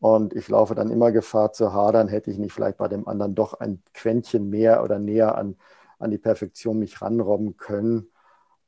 Und 0.00 0.34
ich 0.34 0.48
laufe 0.48 0.74
dann 0.74 0.90
immer 0.90 1.12
Gefahr 1.12 1.52
zu 1.52 1.72
hadern, 1.72 2.08
hätte 2.08 2.30
ich 2.30 2.38
nicht 2.38 2.52
vielleicht 2.52 2.78
bei 2.78 2.88
dem 2.88 3.08
anderen 3.08 3.34
doch 3.34 3.54
ein 3.54 3.82
Quäntchen 3.94 4.50
mehr 4.50 4.82
oder 4.84 4.98
näher 4.98 5.36
an, 5.36 5.56
an 5.98 6.10
die 6.10 6.18
Perfektion 6.18 6.78
mich 6.78 7.00
ranrobben 7.02 7.56
können. 7.56 8.10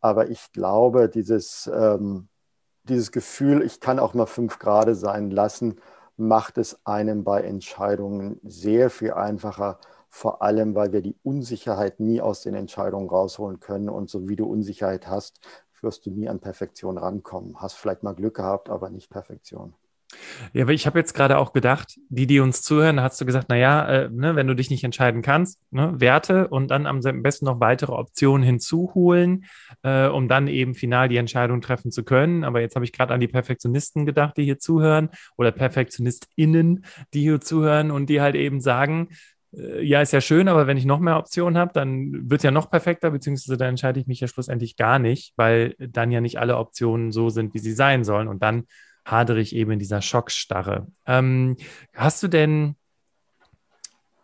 Aber 0.00 0.30
ich 0.30 0.52
glaube, 0.52 1.08
dieses, 1.10 1.70
ähm, 1.74 2.28
dieses 2.84 3.12
Gefühl, 3.12 3.62
ich 3.62 3.80
kann 3.80 3.98
auch 3.98 4.14
mal 4.14 4.26
fünf 4.26 4.58
Grad 4.58 4.94
sein 4.96 5.30
lassen, 5.30 5.80
macht 6.16 6.58
es 6.58 6.78
einem 6.86 7.24
bei 7.24 7.42
Entscheidungen 7.42 8.40
sehr 8.44 8.90
viel 8.90 9.12
einfacher, 9.12 9.78
vor 10.16 10.40
allem 10.40 10.74
weil 10.74 10.94
wir 10.94 11.02
die 11.02 11.14
Unsicherheit 11.22 12.00
nie 12.00 12.22
aus 12.22 12.40
den 12.40 12.54
Entscheidungen 12.54 13.10
rausholen 13.10 13.60
können. 13.60 13.90
Und 13.90 14.08
so 14.08 14.30
wie 14.30 14.36
du 14.36 14.46
Unsicherheit 14.46 15.08
hast, 15.08 15.40
wirst 15.82 16.06
du 16.06 16.10
nie 16.10 16.26
an 16.26 16.40
Perfektion 16.40 16.96
rankommen. 16.96 17.60
Hast 17.60 17.76
vielleicht 17.76 18.02
mal 18.02 18.14
Glück 18.14 18.36
gehabt, 18.36 18.70
aber 18.70 18.88
nicht 18.88 19.10
Perfektion. 19.10 19.74
Ja, 20.54 20.62
aber 20.62 20.72
ich 20.72 20.86
habe 20.86 20.98
jetzt 20.98 21.12
gerade 21.12 21.36
auch 21.36 21.52
gedacht, 21.52 21.98
die, 22.08 22.26
die 22.26 22.40
uns 22.40 22.62
zuhören, 22.62 23.00
hast 23.00 23.20
du 23.20 23.26
gesagt, 23.26 23.50
naja, 23.50 23.86
äh, 23.88 24.08
ne, 24.08 24.36
wenn 24.36 24.46
du 24.46 24.54
dich 24.54 24.70
nicht 24.70 24.84
entscheiden 24.84 25.20
kannst, 25.20 25.60
ne, 25.70 25.92
Werte 25.98 26.48
und 26.48 26.70
dann 26.70 26.86
am 26.86 27.00
besten 27.22 27.44
noch 27.44 27.60
weitere 27.60 27.92
Optionen 27.92 28.42
hinzuholen, 28.42 29.44
äh, 29.82 30.06
um 30.06 30.28
dann 30.28 30.46
eben 30.46 30.74
final 30.74 31.10
die 31.10 31.18
Entscheidung 31.18 31.60
treffen 31.60 31.90
zu 31.90 32.04
können. 32.04 32.42
Aber 32.44 32.62
jetzt 32.62 32.74
habe 32.74 32.86
ich 32.86 32.92
gerade 32.92 33.12
an 33.12 33.20
die 33.20 33.28
Perfektionisten 33.28 34.06
gedacht, 34.06 34.38
die 34.38 34.44
hier 34.44 34.58
zuhören 34.58 35.10
oder 35.36 35.50
PerfektionistInnen, 35.52 36.86
die 37.12 37.20
hier 37.20 37.40
zuhören 37.40 37.90
und 37.90 38.08
die 38.08 38.22
halt 38.22 38.36
eben 38.36 38.60
sagen, 38.62 39.08
ja, 39.56 40.02
ist 40.02 40.12
ja 40.12 40.20
schön, 40.20 40.48
aber 40.48 40.66
wenn 40.66 40.76
ich 40.76 40.84
noch 40.84 41.00
mehr 41.00 41.16
Optionen 41.16 41.56
habe, 41.56 41.72
dann 41.72 42.30
wird 42.30 42.40
es 42.40 42.42
ja 42.42 42.50
noch 42.50 42.70
perfekter, 42.70 43.10
beziehungsweise 43.10 43.56
dann 43.56 43.70
entscheide 43.70 43.98
ich 43.98 44.06
mich 44.06 44.20
ja 44.20 44.28
schlussendlich 44.28 44.76
gar 44.76 44.98
nicht, 44.98 45.32
weil 45.36 45.74
dann 45.78 46.12
ja 46.12 46.20
nicht 46.20 46.38
alle 46.38 46.58
Optionen 46.58 47.10
so 47.10 47.30
sind, 47.30 47.54
wie 47.54 47.58
sie 47.58 47.72
sein 47.72 48.04
sollen. 48.04 48.28
Und 48.28 48.42
dann 48.42 48.64
hadere 49.06 49.40
ich 49.40 49.54
eben 49.54 49.70
in 49.70 49.78
dieser 49.78 50.02
Schockstarre. 50.02 50.88
Ähm, 51.06 51.56
hast 51.94 52.22
du 52.22 52.28
denn, 52.28 52.76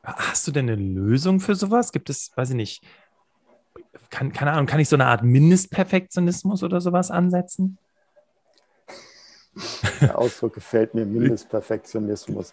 hast 0.02 0.46
du 0.46 0.52
denn 0.52 0.68
eine 0.68 0.76
Lösung 0.76 1.40
für 1.40 1.54
sowas? 1.54 1.92
Gibt 1.92 2.10
es, 2.10 2.32
weiß 2.36 2.50
ich 2.50 2.56
nicht, 2.56 2.84
kann, 4.10 4.32
keine 4.32 4.52
Ahnung, 4.52 4.66
kann 4.66 4.80
ich 4.80 4.88
so 4.90 4.96
eine 4.96 5.06
Art 5.06 5.22
Mindestperfektionismus 5.22 6.62
oder 6.62 6.82
sowas 6.82 7.10
ansetzen? 7.10 7.78
Der 10.02 10.18
Ausdruck 10.18 10.54
gefällt 10.54 10.94
mir, 10.94 11.06
Mindestperfektionismus. 11.06 12.50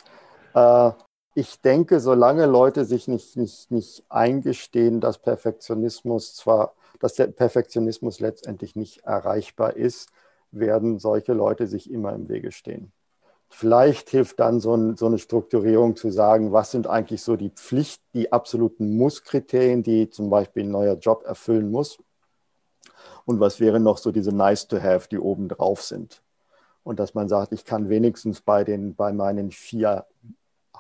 Äh, 0.54 0.92
ich 1.36 1.62
denke, 1.62 2.00
solange 2.00 2.46
Leute 2.46 2.86
sich 2.86 3.08
nicht, 3.08 3.38
nicht, 3.38 3.72
nicht 3.72 4.04
eingestehen, 4.10 5.00
dass 5.00 5.20
Perfektionismus 5.20 6.36
zwar, 6.36 6.74
dass 7.00 7.14
der 7.14 7.28
Perfektionismus 7.28 8.20
letztendlich 8.20 8.76
nicht 8.76 9.04
erreichbar 9.04 9.76
ist, 9.76 10.10
werden 10.52 11.00
solche 11.00 11.34
Leute 11.34 11.68
sich 11.68 11.92
immer 11.92 12.14
im 12.14 12.28
Wege 12.28 12.52
stehen. 12.52 12.92
Vielleicht 13.52 14.10
hilft 14.10 14.40
dann 14.40 14.60
so, 14.60 14.76
ein, 14.76 14.96
so 14.96 15.08
eine 15.08 15.18
Strukturierung 15.18 15.96
zu 15.96 16.12
sagen, 16.12 16.52
was 16.52 16.72
sind 16.72 16.88
eigentlich 16.88 17.24
so 17.24 17.36
die 17.36 17.50
Pflicht, 17.50 18.02
die 18.14 18.32
absoluten 18.32 18.96
Muss-Kriterien, 18.96 19.82
die 19.82 20.10
zum 20.10 20.30
Beispiel 20.30 20.64
ein 20.64 20.72
neuer 20.72 20.96
Job 20.96 21.24
erfüllen 21.26 21.72
muss. 21.72 21.98
Und 23.26 23.40
was 23.40 23.60
wären 23.60 23.84
noch 23.84 23.98
so 23.98 24.12
diese 24.12 24.32
Nice-to-Have, 24.32 25.08
die 25.10 25.20
oben 25.20 25.50
drauf 25.50 25.82
sind. 25.82 26.22
Und 26.84 27.00
dass 27.00 27.14
man 27.16 27.28
sagt, 27.28 27.52
ich 27.52 27.66
kann 27.66 27.90
wenigstens 27.90 28.42
bei, 28.42 28.64
den, 28.64 28.96
bei 28.96 29.14
meinen 29.14 29.52
vier 29.52 30.06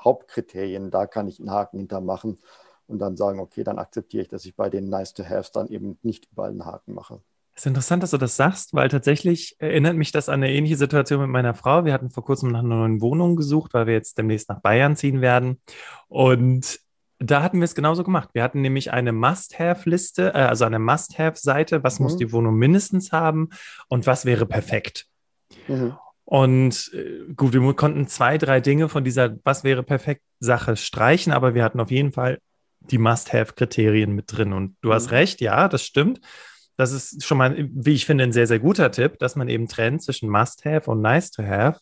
Hauptkriterien, 0.03 0.91
da 0.91 1.05
kann 1.05 1.27
ich 1.27 1.39
einen 1.39 1.51
Haken 1.51 1.79
hintermachen 1.79 2.39
und 2.87 2.99
dann 2.99 3.17
sagen, 3.17 3.39
okay, 3.39 3.63
dann 3.63 3.79
akzeptiere 3.79 4.23
ich, 4.23 4.29
dass 4.29 4.45
ich 4.45 4.55
bei 4.55 4.69
den 4.69 4.89
Nice-to-Haves 4.89 5.51
dann 5.51 5.67
eben 5.67 5.97
nicht 6.01 6.27
überall 6.31 6.49
einen 6.49 6.65
Haken 6.65 6.93
mache. 6.93 7.21
Es 7.53 7.63
ist 7.63 7.67
interessant, 7.67 8.03
dass 8.03 8.11
du 8.11 8.17
das 8.17 8.37
sagst, 8.37 8.73
weil 8.73 8.87
tatsächlich 8.87 9.57
erinnert 9.59 9.97
mich 9.97 10.13
das 10.13 10.29
an 10.29 10.35
eine 10.35 10.51
ähnliche 10.53 10.77
Situation 10.77 11.19
mit 11.19 11.29
meiner 11.29 11.53
Frau. 11.53 11.83
Wir 11.83 11.91
hatten 11.91 12.09
vor 12.09 12.23
kurzem 12.23 12.51
nach 12.51 12.59
einer 12.59 12.75
neuen 12.75 13.01
Wohnung 13.01 13.35
gesucht, 13.35 13.73
weil 13.73 13.85
wir 13.85 13.93
jetzt 13.93 14.17
demnächst 14.17 14.47
nach 14.47 14.61
Bayern 14.61 14.95
ziehen 14.95 15.19
werden. 15.19 15.59
Und 16.07 16.79
Da 17.21 17.43
hatten 17.43 17.59
wir 17.59 17.65
es 17.65 17.75
genauso 17.75 18.05
gemacht. 18.05 18.29
Wir 18.31 18.43
hatten 18.43 18.61
nämlich 18.61 18.93
eine 18.93 19.11
Must-Have-Liste, 19.11 20.33
äh, 20.33 20.37
also 20.37 20.63
eine 20.63 20.79
Must-Have-Seite, 20.79 21.83
was 21.83 21.99
mhm. 21.99 22.03
muss 22.03 22.15
die 22.15 22.31
Wohnung 22.31 22.55
mindestens 22.55 23.11
haben 23.11 23.49
und 23.89 24.07
was 24.07 24.23
wäre 24.23 24.45
perfekt. 24.45 25.07
Mhm. 25.67 25.97
Und 26.29 26.91
äh, 26.93 27.33
gut, 27.35 27.53
wir 27.53 27.73
konnten 27.73 28.05
zwei, 28.05 28.37
drei 28.37 28.61
Dinge 28.61 28.87
von 28.87 29.03
dieser 29.03 29.37
Was 29.45 29.63
wäre 29.63 29.81
perfekt 29.81 30.21
Sache 30.39 30.75
streichen, 30.75 31.33
aber 31.33 31.55
wir 31.55 31.63
hatten 31.63 31.79
auf 31.79 31.89
jeden 31.89 32.11
Fall 32.11 32.37
die 32.81 32.99
Must-Have-Kriterien 32.99 34.13
mit 34.13 34.31
drin. 34.31 34.53
Und 34.53 34.77
du 34.81 34.89
mhm. 34.89 34.93
hast 34.93 35.09
recht, 35.09 35.41
ja, 35.41 35.67
das 35.67 35.83
stimmt. 35.83 36.21
Das 36.77 36.91
ist 36.91 37.25
schon 37.25 37.39
mal, 37.39 37.67
wie 37.71 37.95
ich 37.95 38.05
finde, 38.05 38.25
ein 38.25 38.31
sehr, 38.31 38.45
sehr 38.45 38.59
guter 38.59 38.91
Tipp, 38.91 39.17
dass 39.17 39.35
man 39.35 39.49
eben 39.49 39.67
trennt 39.67 40.03
zwischen 40.03 40.29
Must-Have 40.29 40.91
und 40.91 41.01
Nice-to-Have 41.01 41.79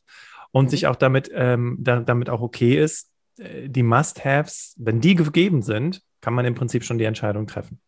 und 0.52 0.66
mhm. 0.66 0.70
sich 0.70 0.88
auch 0.88 0.96
damit, 0.96 1.30
ähm, 1.34 1.76
da, 1.82 2.00
damit 2.00 2.30
auch 2.30 2.40
okay 2.40 2.82
ist, 2.82 3.12
äh, 3.38 3.68
die 3.68 3.84
Must-Haves, 3.84 4.76
wenn 4.78 5.02
die 5.02 5.16
gegeben 5.16 5.62
sind, 5.62 6.02
kann 6.22 6.34
man 6.34 6.46
im 6.46 6.56
Prinzip 6.56 6.86
schon 6.86 6.98
die 6.98 7.04
Entscheidung 7.04 7.48
treffen. 7.48 7.82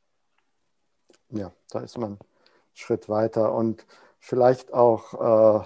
Ja, 1.29 1.53
da 1.69 1.79
ist 1.79 1.97
man 1.97 2.09
einen 2.09 2.19
Schritt 2.73 3.07
weiter 3.07 3.53
und 3.53 3.85
vielleicht 4.19 4.73
auch 4.73 5.61
äh, 5.61 5.65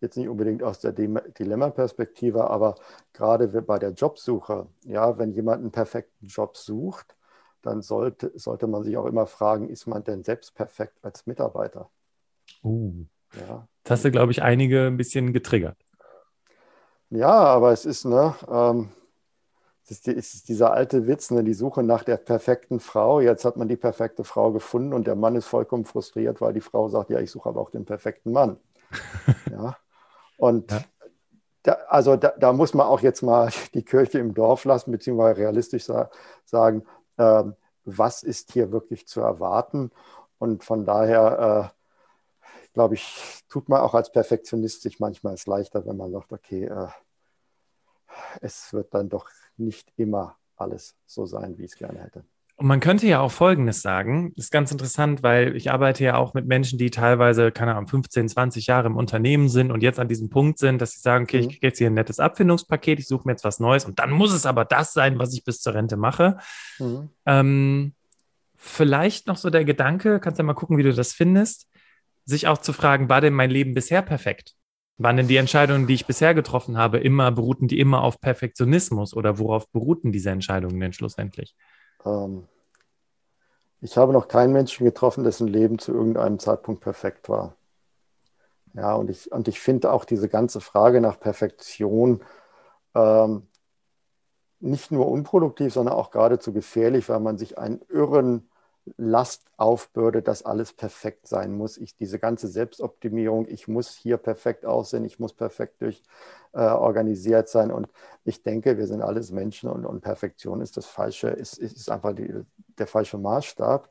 jetzt 0.00 0.16
nicht 0.16 0.28
unbedingt 0.28 0.62
aus 0.62 0.80
der 0.80 0.92
Dilemma-Perspektive, 0.92 2.48
aber 2.48 2.76
gerade 3.12 3.48
bei 3.62 3.78
der 3.78 3.90
Jobsuche, 3.90 4.66
ja, 4.84 5.18
wenn 5.18 5.32
jemand 5.32 5.60
einen 5.60 5.72
perfekten 5.72 6.26
Job 6.26 6.56
sucht, 6.56 7.16
dann 7.62 7.82
sollte, 7.82 8.32
sollte 8.36 8.66
man 8.66 8.84
sich 8.84 8.96
auch 8.96 9.06
immer 9.06 9.26
fragen, 9.26 9.68
ist 9.68 9.86
man 9.86 10.04
denn 10.04 10.22
selbst 10.22 10.54
perfekt 10.54 10.98
als 11.02 11.26
Mitarbeiter? 11.26 11.90
Uh, 12.62 13.04
ja. 13.34 13.66
Das 13.82 13.98
hast 13.98 14.04
du, 14.04 14.10
glaube 14.10 14.32
ich, 14.32 14.42
einige 14.42 14.86
ein 14.86 14.96
bisschen 14.96 15.32
getriggert. 15.32 15.76
Ja, 17.10 17.30
aber 17.30 17.72
es 17.72 17.84
ist, 17.84 18.04
ne, 18.04 18.34
ähm, 18.50 18.90
es 19.84 19.90
ist, 19.90 20.08
es 20.08 20.34
ist 20.34 20.48
dieser 20.48 20.72
alte 20.72 21.06
Witz, 21.06 21.30
ne, 21.30 21.42
die 21.42 21.54
Suche 21.54 21.82
nach 21.82 22.04
der 22.04 22.18
perfekten 22.18 22.80
Frau. 22.80 23.20
Jetzt 23.20 23.44
hat 23.44 23.56
man 23.56 23.68
die 23.68 23.76
perfekte 23.76 24.24
Frau 24.24 24.52
gefunden 24.52 24.92
und 24.92 25.06
der 25.06 25.16
Mann 25.16 25.34
ist 25.34 25.46
vollkommen 25.46 25.86
frustriert, 25.86 26.40
weil 26.40 26.52
die 26.52 26.60
Frau 26.60 26.88
sagt, 26.88 27.10
ja, 27.10 27.20
ich 27.20 27.30
suche 27.30 27.48
aber 27.48 27.60
auch 27.60 27.70
den 27.70 27.86
perfekten 27.86 28.32
Mann. 28.32 28.58
ja. 29.50 29.76
Und 30.38 30.70
ja. 30.70 30.84
da, 31.64 31.72
also 31.88 32.16
da, 32.16 32.32
da, 32.38 32.52
muss 32.54 32.72
man 32.72 32.86
auch 32.86 33.00
jetzt 33.00 33.22
mal 33.22 33.50
die 33.74 33.82
Kirche 33.82 34.18
im 34.18 34.32
Dorf 34.32 34.64
lassen, 34.64 34.92
beziehungsweise 34.92 35.38
realistisch 35.38 35.84
sa 35.84 36.10
sagen, 36.46 36.86
äh, 37.18 37.44
was 37.84 38.22
ist 38.22 38.52
hier 38.52 38.72
wirklich 38.72 39.06
zu 39.06 39.20
erwarten? 39.20 39.90
Und 40.38 40.64
von 40.64 40.86
daher, 40.86 41.72
äh, 41.72 42.48
glaube 42.72 42.94
ich, 42.94 43.44
tut 43.48 43.68
man 43.68 43.80
auch 43.80 43.94
als 43.94 44.12
Perfektionist 44.12 44.82
sich 44.82 45.00
manchmal 45.00 45.34
es 45.34 45.46
leichter, 45.46 45.84
wenn 45.84 45.96
man 45.96 46.12
sagt, 46.12 46.32
okay, 46.32 46.64
äh, 46.64 46.88
es 48.40 48.72
wird 48.72 48.94
dann 48.94 49.08
doch 49.08 49.28
nicht 49.56 49.92
immer 49.96 50.36
alles 50.56 50.96
so 51.06 51.26
sein, 51.26 51.58
wie 51.58 51.64
ich 51.64 51.72
es 51.72 51.78
gerne 51.78 52.00
hätte. 52.00 52.24
Und 52.58 52.66
man 52.66 52.80
könnte 52.80 53.06
ja 53.06 53.20
auch 53.20 53.30
Folgendes 53.30 53.82
sagen, 53.82 54.32
das 54.34 54.46
ist 54.46 54.50
ganz 54.50 54.72
interessant, 54.72 55.22
weil 55.22 55.54
ich 55.54 55.70
arbeite 55.70 56.02
ja 56.02 56.16
auch 56.16 56.34
mit 56.34 56.48
Menschen, 56.48 56.76
die 56.76 56.90
teilweise, 56.90 57.52
keine 57.52 57.76
Ahnung, 57.76 57.86
15, 57.86 58.28
20 58.28 58.66
Jahre 58.66 58.88
im 58.88 58.96
Unternehmen 58.96 59.48
sind 59.48 59.70
und 59.70 59.80
jetzt 59.80 60.00
an 60.00 60.08
diesem 60.08 60.28
Punkt 60.28 60.58
sind, 60.58 60.82
dass 60.82 60.90
sie 60.90 60.98
sagen, 60.98 61.22
okay, 61.22 61.36
mhm. 61.36 61.42
ich 61.42 61.48
kriege 61.50 61.66
jetzt 61.68 61.78
hier 61.78 61.86
ein 61.86 61.94
nettes 61.94 62.18
Abfindungspaket, 62.18 62.98
ich 62.98 63.06
suche 63.06 63.28
mir 63.28 63.34
jetzt 63.34 63.44
was 63.44 63.60
Neues 63.60 63.84
und 63.84 64.00
dann 64.00 64.10
muss 64.10 64.32
es 64.32 64.44
aber 64.44 64.64
das 64.64 64.92
sein, 64.92 65.20
was 65.20 65.32
ich 65.34 65.44
bis 65.44 65.60
zur 65.60 65.74
Rente 65.74 65.96
mache. 65.96 66.38
Mhm. 66.80 67.10
Ähm, 67.26 67.92
vielleicht 68.56 69.28
noch 69.28 69.36
so 69.36 69.50
der 69.50 69.64
Gedanke, 69.64 70.18
kannst 70.18 70.38
ja 70.38 70.44
mal 70.44 70.54
gucken, 70.54 70.78
wie 70.78 70.82
du 70.82 70.92
das 70.92 71.12
findest, 71.12 71.68
sich 72.24 72.48
auch 72.48 72.58
zu 72.58 72.72
fragen, 72.72 73.08
war 73.08 73.20
denn 73.20 73.34
mein 73.34 73.50
Leben 73.50 73.72
bisher 73.72 74.02
perfekt? 74.02 74.56
Waren 74.96 75.16
denn 75.16 75.28
die 75.28 75.36
Entscheidungen, 75.36 75.86
die 75.86 75.94
ich 75.94 76.06
bisher 76.06 76.34
getroffen 76.34 76.76
habe, 76.76 76.98
immer, 76.98 77.30
beruhten 77.30 77.68
die 77.68 77.78
immer 77.78 78.02
auf 78.02 78.20
Perfektionismus 78.20 79.14
oder 79.14 79.38
worauf 79.38 79.70
beruhten 79.70 80.10
diese 80.10 80.30
Entscheidungen 80.30 80.80
denn 80.80 80.92
schlussendlich? 80.92 81.54
Ähm, 82.04 82.48
ich 83.80 83.96
habe 83.96 84.12
noch 84.12 84.28
keinen 84.28 84.52
Menschen 84.52 84.84
getroffen, 84.84 85.24
dessen 85.24 85.46
Leben 85.46 85.78
zu 85.78 85.92
irgendeinem 85.92 86.38
Zeitpunkt 86.38 86.80
perfekt 86.80 87.28
war. 87.28 87.56
Ja, 88.74 88.94
und 88.94 89.10
ich, 89.10 89.30
und 89.32 89.48
ich 89.48 89.60
finde 89.60 89.92
auch 89.92 90.04
diese 90.04 90.28
ganze 90.28 90.60
Frage 90.60 91.00
nach 91.00 91.18
Perfektion 91.18 92.22
ähm, 92.94 93.46
nicht 94.60 94.90
nur 94.90 95.08
unproduktiv, 95.08 95.72
sondern 95.72 95.94
auch 95.94 96.10
geradezu 96.10 96.52
gefährlich, 96.52 97.08
weil 97.08 97.20
man 97.20 97.38
sich 97.38 97.58
einen 97.58 97.80
irren 97.88 98.50
Last 98.96 99.44
aufbürde, 99.56 100.22
dass 100.22 100.44
alles 100.44 100.72
perfekt 100.72 101.26
sein 101.26 101.56
muss. 101.56 101.76
Ich, 101.76 101.96
diese 101.96 102.18
ganze 102.18 102.48
Selbstoptimierung, 102.48 103.46
ich 103.48 103.68
muss 103.68 103.94
hier 103.94 104.16
perfekt 104.16 104.64
aussehen, 104.64 105.04
ich 105.04 105.18
muss 105.18 105.32
perfekt 105.32 105.82
durch 105.82 106.02
äh, 106.52 106.60
organisiert 106.60 107.48
sein. 107.48 107.70
Und 107.70 107.88
ich 108.24 108.42
denke, 108.42 108.78
wir 108.78 108.86
sind 108.86 109.02
alles 109.02 109.30
Menschen 109.30 109.68
und, 109.68 109.84
und 109.84 110.00
Perfektion 110.00 110.60
ist 110.60 110.76
das 110.76 110.86
falsche, 110.86 111.28
ist, 111.28 111.58
ist 111.58 111.90
einfach 111.90 112.14
die, 112.14 112.32
der 112.78 112.86
falsche 112.86 113.18
Maßstab. 113.18 113.90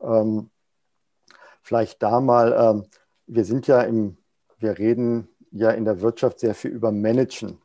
Ähm, 0.00 0.50
vielleicht 1.62 2.02
da 2.02 2.20
mal, 2.20 2.52
ähm, 2.52 2.86
wir 3.26 3.44
sind 3.44 3.66
ja 3.66 3.82
im, 3.82 4.16
wir 4.58 4.78
reden 4.78 5.28
ja 5.50 5.70
in 5.70 5.84
der 5.84 6.00
Wirtschaft 6.00 6.40
sehr 6.40 6.54
viel 6.54 6.70
über 6.70 6.92
Managen. 6.92 7.60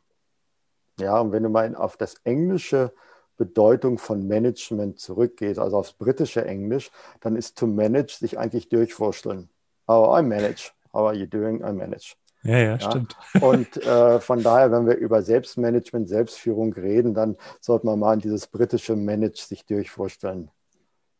Ja, 1.00 1.20
und 1.20 1.32
wenn 1.32 1.42
du 1.42 1.48
mal 1.48 1.74
auf 1.76 1.96
das 1.96 2.14
Englische 2.24 2.92
Bedeutung 3.38 3.96
von 3.96 4.26
Management 4.26 4.98
zurückgeht, 4.98 5.58
also 5.58 5.78
aufs 5.78 5.94
britische 5.94 6.44
Englisch, 6.44 6.90
dann 7.20 7.36
ist 7.36 7.56
to 7.56 7.66
manage 7.66 8.18
sich 8.18 8.38
eigentlich 8.38 8.68
durchwursteln. 8.68 9.48
Oh, 9.86 10.14
I 10.18 10.22
manage. 10.22 10.72
How 10.92 11.06
are 11.06 11.14
you 11.14 11.26
doing? 11.26 11.60
I 11.60 11.72
manage. 11.72 12.16
Ja, 12.42 12.58
ja, 12.58 12.64
ja, 12.76 12.80
stimmt. 12.80 13.16
Und 13.40 13.76
äh, 13.78 14.20
von 14.20 14.42
daher, 14.42 14.70
wenn 14.70 14.86
wir 14.86 14.96
über 14.96 15.22
Selbstmanagement, 15.22 16.08
Selbstführung 16.08 16.72
reden, 16.74 17.14
dann 17.14 17.36
sollte 17.60 17.86
man 17.86 17.98
mal 17.98 18.12
an 18.12 18.20
dieses 18.20 18.46
britische 18.46 18.96
Manage 18.96 19.42
sich 19.42 19.64
durchvorstellen, 19.64 20.50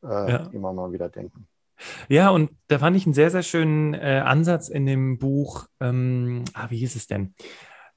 äh, 0.02 0.06
ja. 0.08 0.50
immer 0.52 0.72
mal 0.72 0.92
wieder 0.92 1.08
denken. 1.08 1.48
Ja, 2.08 2.30
und 2.30 2.50
da 2.66 2.80
fand 2.80 2.96
ich 2.96 3.06
einen 3.06 3.14
sehr, 3.14 3.30
sehr 3.30 3.42
schönen 3.42 3.94
äh, 3.94 4.22
Ansatz 4.24 4.68
in 4.68 4.86
dem 4.86 5.18
Buch, 5.18 5.66
ähm, 5.80 6.44
ah, 6.54 6.66
wie 6.70 6.78
hieß 6.78 6.96
es 6.96 7.06
denn? 7.06 7.34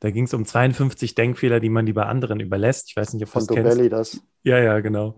Da 0.01 0.09
ging 0.09 0.25
es 0.25 0.33
um 0.33 0.45
52 0.45 1.13
Denkfehler, 1.13 1.59
die 1.59 1.69
man 1.69 1.85
lieber 1.85 2.07
anderen 2.07 2.39
überlässt. 2.39 2.89
Ich 2.89 2.97
weiß 2.97 3.13
nicht, 3.13 3.23
ob 3.23 3.31
du 3.31 3.39
das 3.39 3.47
kennst. 3.47 3.93
das. 3.93 4.19
Ja, 4.43 4.57
ja, 4.57 4.79
genau. 4.79 5.17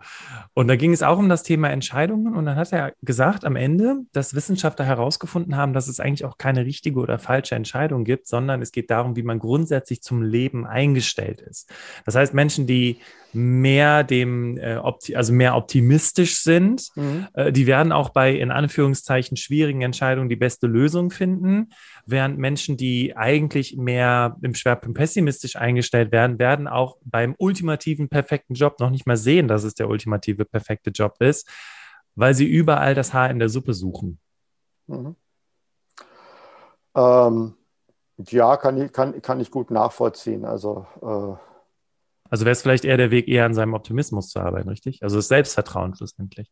Und 0.54 0.68
da 0.68 0.76
ging 0.76 0.92
es 0.92 1.02
auch 1.02 1.18
um 1.18 1.30
das 1.30 1.44
Thema 1.44 1.70
Entscheidungen. 1.70 2.36
Und 2.36 2.46
dann 2.46 2.58
hat 2.58 2.74
er 2.74 2.94
gesagt 3.02 3.46
am 3.46 3.56
Ende, 3.56 4.02
dass 4.12 4.36
Wissenschaftler 4.36 4.86
herausgefunden 4.86 5.56
haben, 5.56 5.72
dass 5.72 5.88
es 5.88 6.02
eigentlich 6.02 6.26
auch 6.26 6.38
keine 6.38 6.66
richtige 6.66 7.00
oder 7.00 7.20
falsche 7.20 7.56
Entscheidung 7.56 8.04
gibt, 8.04 8.28
sondern 8.28 8.62
es 8.62 8.74
geht 8.74 8.92
darum, 8.92 9.16
wie 9.16 9.24
man 9.24 9.40
grundsätzlich 9.40 10.02
zum 10.02 10.22
Leben 10.22 10.68
eingestellt 10.68 11.40
ist. 11.40 11.72
Das 12.06 12.16
heißt, 12.16 12.34
Menschen, 12.34 12.68
die 12.68 12.98
mehr 13.34 14.04
dem, 14.04 14.58
äh, 14.58 14.80
also 15.16 15.34
mehr 15.34 15.56
optimistisch 15.56 16.42
sind, 16.42 16.90
mhm. 16.96 17.28
äh, 17.34 17.52
die 17.52 17.66
werden 17.66 17.92
auch 17.92 18.10
bei 18.10 18.34
in 18.34 18.52
Anführungszeichen 18.52 19.38
schwierigen 19.38 19.82
Entscheidungen 19.82 20.30
die 20.30 20.36
beste 20.36 20.68
Lösung 20.68 21.10
finden, 21.10 21.70
während 22.06 22.38
Menschen, 22.38 22.78
die 22.78 23.16
eigentlich 23.18 23.76
mehr 23.78 24.38
im 24.42 24.54
Schwerpunkt 24.54 24.98
pessimistisch 24.98 25.56
eingestellt 25.56 26.12
werden, 26.12 26.38
werden 26.38 26.68
auch 26.68 26.98
beim 27.04 27.34
ultimativen 27.38 28.10
perfekten 28.10 28.54
Job 28.54 28.80
noch 28.80 28.90
nicht 28.90 29.08
mal 29.08 29.13
sehen, 29.18 29.48
dass 29.48 29.64
es 29.64 29.76
der 29.76 29.90
ultimative 29.90 30.46
perfekte 30.46 30.90
Job 30.92 31.16
ist, 31.20 31.50
weil 32.16 32.34
sie 32.34 32.46
überall 32.46 32.96
das 32.96 33.14
Haar 33.14 33.30
in 33.30 33.40
der 33.40 33.50
Suppe 33.50 33.74
suchen. 33.74 34.20
Mhm. 34.88 35.16
Ähm, 36.96 37.56
ja, 38.18 38.58
kann 38.58 38.82
ich, 38.82 38.92
kann, 38.92 39.22
kann 39.22 39.40
ich 39.40 39.50
gut 39.50 39.72
nachvollziehen. 39.72 40.46
Also 40.46 40.86
äh 41.02 41.36
also 42.30 42.46
wäre 42.46 42.54
es 42.54 42.64
vielleicht 42.64 42.84
eher 42.84 42.98
der 42.98 43.12
Weg, 43.12 43.28
eher 43.28 43.46
an 43.46 43.54
seinem 43.54 43.76
Optimismus 43.76 44.30
zu 44.30 44.40
arbeiten, 44.40 44.68
richtig? 44.68 45.04
Also 45.04 45.18
das 45.18 45.28
Selbstvertrauen 45.28 45.94
schlussendlich. 45.94 46.52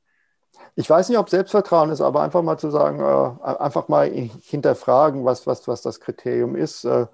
Ich 0.76 0.88
weiß 0.88 1.10
nicht, 1.10 1.18
ob 1.18 1.28
Selbstvertrauen 1.28 1.90
ist, 1.90 2.02
aber 2.02 2.22
einfach 2.22 2.44
mal 2.44 2.60
zu 2.60 2.70
sagen, 2.70 3.00
äh, 3.00 3.48
einfach 3.58 3.88
mal 3.88 4.08
hinterfragen, 4.08 5.26
was, 5.26 5.48
was, 5.48 5.68
was 5.68 5.82
das 5.82 6.00
Kriterium 6.00 6.56
ist. 6.56 6.86
Äh, 6.86 7.08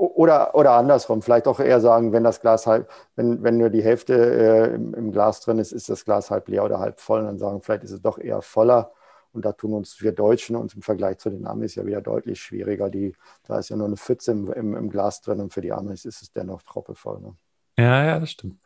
oder, 0.00 0.54
oder 0.54 0.72
andersrum, 0.72 1.20
vielleicht 1.20 1.46
auch 1.46 1.60
eher 1.60 1.80
sagen, 1.80 2.12
wenn 2.12 2.24
das 2.24 2.40
Glas 2.40 2.66
halb, 2.66 2.90
wenn, 3.16 3.42
wenn 3.42 3.58
nur 3.58 3.68
die 3.68 3.82
Hälfte 3.82 4.14
äh, 4.14 4.74
im, 4.74 4.94
im, 4.94 5.12
Glas 5.12 5.40
drin 5.40 5.58
ist, 5.58 5.72
ist 5.72 5.90
das 5.90 6.04
Glas 6.04 6.30
halb 6.30 6.48
leer 6.48 6.64
oder 6.64 6.78
halb 6.78 7.00
voll. 7.00 7.20
Und 7.20 7.26
dann 7.26 7.38
sagen, 7.38 7.60
vielleicht 7.60 7.84
ist 7.84 7.90
es 7.90 8.00
doch 8.00 8.18
eher 8.18 8.40
voller. 8.40 8.92
Und 9.32 9.44
da 9.44 9.52
tun 9.52 9.74
uns 9.74 10.00
wir 10.00 10.12
Deutschen 10.12 10.56
uns 10.56 10.74
im 10.74 10.82
Vergleich 10.82 11.18
zu 11.18 11.30
den 11.30 11.46
Amis 11.46 11.74
ja 11.74 11.84
wieder 11.86 12.00
deutlich 12.00 12.40
schwieriger. 12.40 12.88
Die, 12.88 13.14
da 13.46 13.58
ist 13.58 13.68
ja 13.68 13.76
nur 13.76 13.86
eine 13.86 13.96
Pfütze 13.96 14.32
im, 14.32 14.50
im, 14.52 14.74
im 14.74 14.90
Glas 14.90 15.20
drin 15.20 15.40
und 15.40 15.52
für 15.52 15.60
die 15.60 15.72
Amis 15.72 16.04
ist 16.04 16.22
es 16.22 16.32
dennoch 16.32 16.62
troppevoll. 16.62 17.20
Ne? 17.20 17.36
Ja, 17.78 18.04
ja, 18.04 18.18
das 18.18 18.30
stimmt. 18.30 18.58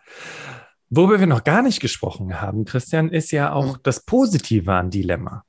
Worüber 0.89 1.19
wir 1.19 1.27
noch 1.27 1.45
gar 1.45 1.63
nicht 1.63 1.81
gesprochen 1.81 2.41
haben, 2.41 2.65
Christian, 2.65 3.11
ist 3.11 3.33
ja 3.33 3.53
auch 3.53 3.77
mhm. 3.77 3.81
das 3.83 4.05
Positive 4.05 4.73
an 4.73 4.91
Dilemma. 4.91 5.45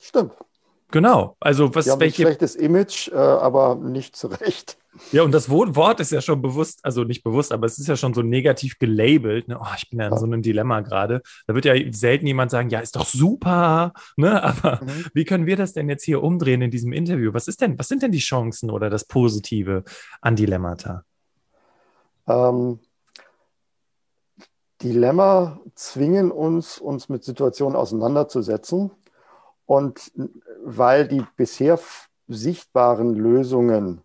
Stimmt. 0.00 0.32
Genau. 0.90 1.36
Also 1.40 1.74
was 1.74 1.88
haben 1.88 2.00
welche... 2.00 2.22
ein 2.22 2.26
schlechtes 2.26 2.56
Image, 2.56 3.08
äh, 3.08 3.16
aber 3.16 3.76
nicht 3.76 4.16
zu 4.16 4.28
Recht. 4.28 4.76
Ja, 5.12 5.22
und 5.22 5.32
das 5.32 5.48
Wort 5.48 6.00
ist 6.00 6.10
ja 6.10 6.20
schon 6.20 6.42
bewusst, 6.42 6.80
also 6.82 7.04
nicht 7.04 7.22
bewusst, 7.22 7.52
aber 7.52 7.64
es 7.66 7.78
ist 7.78 7.86
ja 7.86 7.96
schon 7.96 8.12
so 8.12 8.22
negativ 8.22 8.78
gelabelt. 8.78 9.46
Ne? 9.46 9.56
Oh, 9.60 9.74
ich 9.76 9.88
bin 9.88 10.00
ja 10.00 10.06
in 10.06 10.12
ja. 10.12 10.18
so 10.18 10.26
einem 10.26 10.42
Dilemma 10.42 10.80
gerade. 10.80 11.22
Da 11.46 11.54
wird 11.54 11.64
ja 11.64 11.74
selten 11.92 12.26
jemand 12.26 12.50
sagen, 12.50 12.70
ja, 12.70 12.80
ist 12.80 12.96
doch 12.96 13.06
super. 13.06 13.92
Ne? 14.16 14.42
Aber 14.42 14.84
mhm. 14.84 15.06
wie 15.14 15.24
können 15.24 15.46
wir 15.46 15.56
das 15.56 15.72
denn 15.72 15.88
jetzt 15.88 16.04
hier 16.04 16.22
umdrehen 16.22 16.60
in 16.60 16.72
diesem 16.72 16.92
Interview? 16.92 17.32
Was 17.32 17.46
ist 17.46 17.60
denn, 17.60 17.78
was 17.78 17.86
sind 17.86 18.02
denn 18.02 18.10
die 18.10 18.18
Chancen 18.18 18.68
oder 18.68 18.90
das 18.90 19.04
Positive 19.04 19.84
an 20.20 20.34
Dilemmata? 20.34 21.04
Ähm, 22.26 22.80
Dilemma 24.82 25.60
zwingen 25.74 26.30
uns, 26.30 26.78
uns 26.78 27.08
mit 27.08 27.24
Situationen 27.24 27.76
auseinanderzusetzen. 27.76 28.90
Und 29.66 30.10
weil 30.64 31.08
die 31.08 31.24
bisher 31.36 31.78
sichtbaren 32.28 33.14
Lösungen 33.14 34.02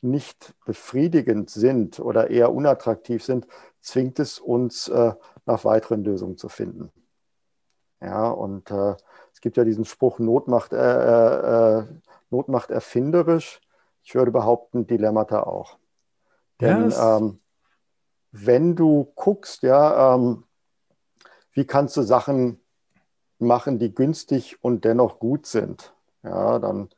nicht 0.00 0.54
befriedigend 0.64 1.50
sind 1.50 2.00
oder 2.00 2.30
eher 2.30 2.52
unattraktiv 2.52 3.24
sind, 3.24 3.46
zwingt 3.80 4.18
es 4.18 4.38
uns, 4.38 4.88
äh, 4.88 5.12
nach 5.46 5.64
weiteren 5.64 6.04
Lösungen 6.04 6.36
zu 6.36 6.48
finden. 6.48 6.92
Ja, 8.00 8.28
und 8.28 8.70
äh, 8.70 8.94
es 9.32 9.40
gibt 9.40 9.56
ja 9.56 9.64
diesen 9.64 9.84
Spruch, 9.84 10.18
Not 10.18 10.46
macht, 10.46 10.72
äh, 10.72 10.76
äh, 10.76 11.80
äh 11.80 11.84
Not 12.30 12.48
macht 12.48 12.70
erfinderisch. 12.70 13.60
Ich 14.02 14.14
würde 14.14 14.30
behaupten, 14.30 14.86
Dilemmata 14.86 15.42
auch. 15.42 15.78
Denn 16.60 16.84
yes. 16.84 16.98
ähm, 17.00 17.38
wenn 18.30 18.76
du 18.76 19.10
guckst, 19.14 19.62
ja, 19.62 20.14
ähm, 20.14 20.44
wie 21.52 21.66
kannst 21.66 21.96
du 21.96 22.02
Sachen 22.02 22.60
machen, 23.38 23.78
die 23.78 23.94
günstig 23.94 24.62
und 24.62 24.84
dennoch 24.84 25.18
gut 25.18 25.46
sind, 25.46 25.94
ja, 26.22 26.58
dann 26.58 26.88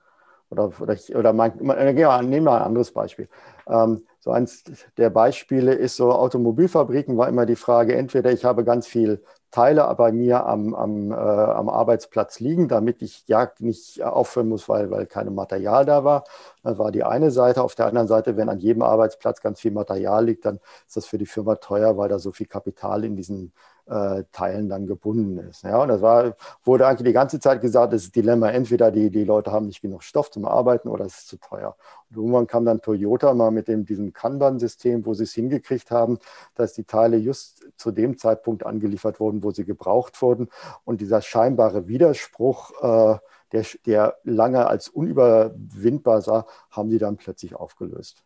oder, 0.51 0.71
oder, 0.81 0.97
oder 1.15 1.33
mein, 1.33 1.53
nehmen 1.57 1.97
wir 1.97 2.11
ein 2.11 2.63
anderes 2.63 2.93
Beispiel. 2.93 3.29
Ähm, 3.69 4.05
so 4.19 4.33
eins 4.33 4.65
der 4.97 5.09
Beispiele 5.11 5.75
ist 5.75 5.97
so 5.97 6.13
Automobilfabriken 6.13 7.17
war 7.17 7.29
immer 7.29 7.47
die 7.47 7.57
Frage, 7.57 7.95
entweder 7.95 8.33
ich 8.33 8.45
habe 8.45 8.65
ganz 8.65 8.87
viel 8.87 9.23
Teile 9.51 9.93
bei 9.97 10.13
mir 10.13 10.47
am, 10.47 10.75
am, 10.75 11.13
äh, 11.13 11.15
am 11.15 11.69
Arbeitsplatz 11.69 12.41
liegen, 12.41 12.69
damit 12.69 13.03
ich 13.03 13.25
ja 13.27 13.51
nicht 13.59 14.03
aufhören 14.03 14.49
muss, 14.49 14.69
weil, 14.69 14.91
weil 14.91 15.07
kein 15.07 15.33
Material 15.35 15.85
da 15.85 16.05
war. 16.05 16.25
Das 16.63 16.79
war 16.79 16.93
die 16.93 17.03
eine 17.05 17.31
Seite. 17.31 17.63
Auf 17.63 17.75
der 17.75 17.87
anderen 17.87 18.07
Seite, 18.09 18.37
wenn 18.37 18.49
an 18.49 18.61
jedem 18.61 18.83
Arbeitsplatz 18.83 19.41
ganz 19.41 19.61
viel 19.61 19.73
Material 19.73 20.25
liegt, 20.25 20.45
dann 20.45 20.61
ist 20.87 20.97
das 20.97 21.07
für 21.07 21.19
die 21.19 21.27
Firma 21.27 21.57
teuer, 21.57 21.97
weil 21.97 22.09
da 22.09 22.19
so 22.19 22.33
viel 22.33 22.47
Kapital 22.47 23.05
in 23.05 23.17
diesen 23.17 23.53
äh, 23.91 24.25
Teilen 24.33 24.69
dann 24.69 24.87
gebunden 24.87 25.37
ist. 25.39 25.65
Ja, 25.65 25.83
und 25.83 25.89
das 25.89 26.01
war, 26.01 26.37
wurde 26.65 26.87
eigentlich 26.87 27.09
die 27.09 27.13
ganze 27.13 27.41
Zeit 27.41 27.61
gesagt, 27.61 27.93
das 27.93 28.05
ist 28.05 28.17
Dilemma, 28.17 28.49
entweder 28.51 28.91
die, 28.93 29.11
die 29.11 29.25
Leute 29.25 29.51
haben 29.51 29.67
nicht 29.67 29.83
genug 29.83 30.05
Stoff 30.05 30.31
zum 30.31 30.45
Arbeiten 30.45 30.89
oder 30.89 31.05
es 31.05 31.19
ist 31.19 31.29
zu 31.29 31.39
teuer. 31.39 31.77
Und 32.09 32.17
irgendwann 32.17 32.47
kam 32.47 32.65
dann 32.65 32.81
Toyota 32.81 33.35
mal 33.35 33.51
mit 33.51 33.67
dem, 33.69 33.85
diesem 33.85 34.13
Kanban-System, 34.13 35.05
wo 35.07 35.15
sie 35.15 35.25
es 35.25 35.33
hingekriegt 35.33 35.91
haben, 35.91 36.19
dass 36.55 36.73
die 36.73 36.85
Teile 36.85 37.17
just 37.17 37.67
zu 37.77 37.91
dem 37.91 38.17
Zeitpunkt 38.17 38.65
angeliefert 38.65 39.19
wurden, 39.19 39.43
wo 39.43 39.51
sie 39.51 39.65
gebraucht 39.65 40.23
wurden. 40.23 40.49
Und 40.85 41.01
dieser 41.01 41.21
scheinbare 41.21 41.89
Widerspruch, 41.89 42.71
äh, 42.83 43.19
der, 43.53 43.67
der 43.87 44.17
lange 44.23 44.69
als 44.69 44.89
unüberwindbar 44.89 46.23
sah, 46.23 46.47
haben 46.71 46.91
sie 46.91 46.99
dann 46.99 47.17
plötzlich 47.17 47.57
aufgelöst. 47.57 48.23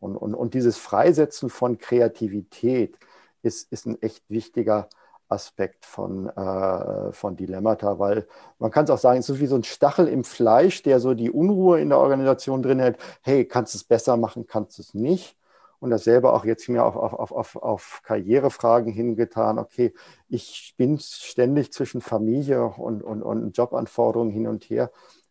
Und, 0.00 0.16
und, 0.16 0.34
und 0.34 0.54
dieses 0.54 0.76
Freisetzen 0.76 1.50
von 1.50 1.78
Kreativität 1.78 2.98
ist, 3.42 3.70
ist 3.70 3.86
ein 3.86 4.00
echt 4.02 4.24
wichtiger 4.28 4.88
Aspekt 5.28 5.84
von, 5.86 6.28
äh, 6.28 7.12
von 7.12 7.36
Dilemmata, 7.36 7.98
weil 7.98 8.26
man 8.58 8.70
kann 8.70 8.84
es 8.84 8.90
auch 8.90 8.98
sagen, 8.98 9.20
es 9.20 9.28
ist 9.28 9.40
wie 9.40 9.46
so 9.46 9.56
ein 9.56 9.64
Stachel 9.64 10.08
im 10.08 10.24
Fleisch, 10.24 10.82
der 10.82 11.00
so 11.00 11.14
die 11.14 11.30
Unruhe 11.30 11.80
in 11.80 11.88
der 11.90 11.98
Organisation 11.98 12.62
drin 12.62 12.78
hält. 12.78 12.98
Hey, 13.22 13.44
kannst 13.44 13.74
du 13.74 13.78
es 13.78 13.84
besser 13.84 14.16
machen, 14.16 14.46
kannst 14.46 14.78
du 14.78 14.82
es 14.82 14.94
nicht? 14.94 15.36
Und 15.80 15.90
dasselbe 15.90 16.32
auch 16.32 16.44
jetzt 16.44 16.68
mir 16.68 16.84
auf, 16.84 16.96
auf, 16.96 17.32
auf, 17.32 17.56
auf 17.56 18.00
Karrierefragen 18.04 18.92
hingetan. 18.92 19.58
Okay, 19.58 19.92
ich 20.28 20.74
bin 20.78 20.98
ständig 20.98 21.72
zwischen 21.72 22.00
Familie 22.00 22.64
und, 22.64 23.02
und, 23.02 23.22
und 23.22 23.56
Jobanforderungen 23.56 24.32
hin 24.32 24.46
und 24.46 24.64
her. 24.64 24.90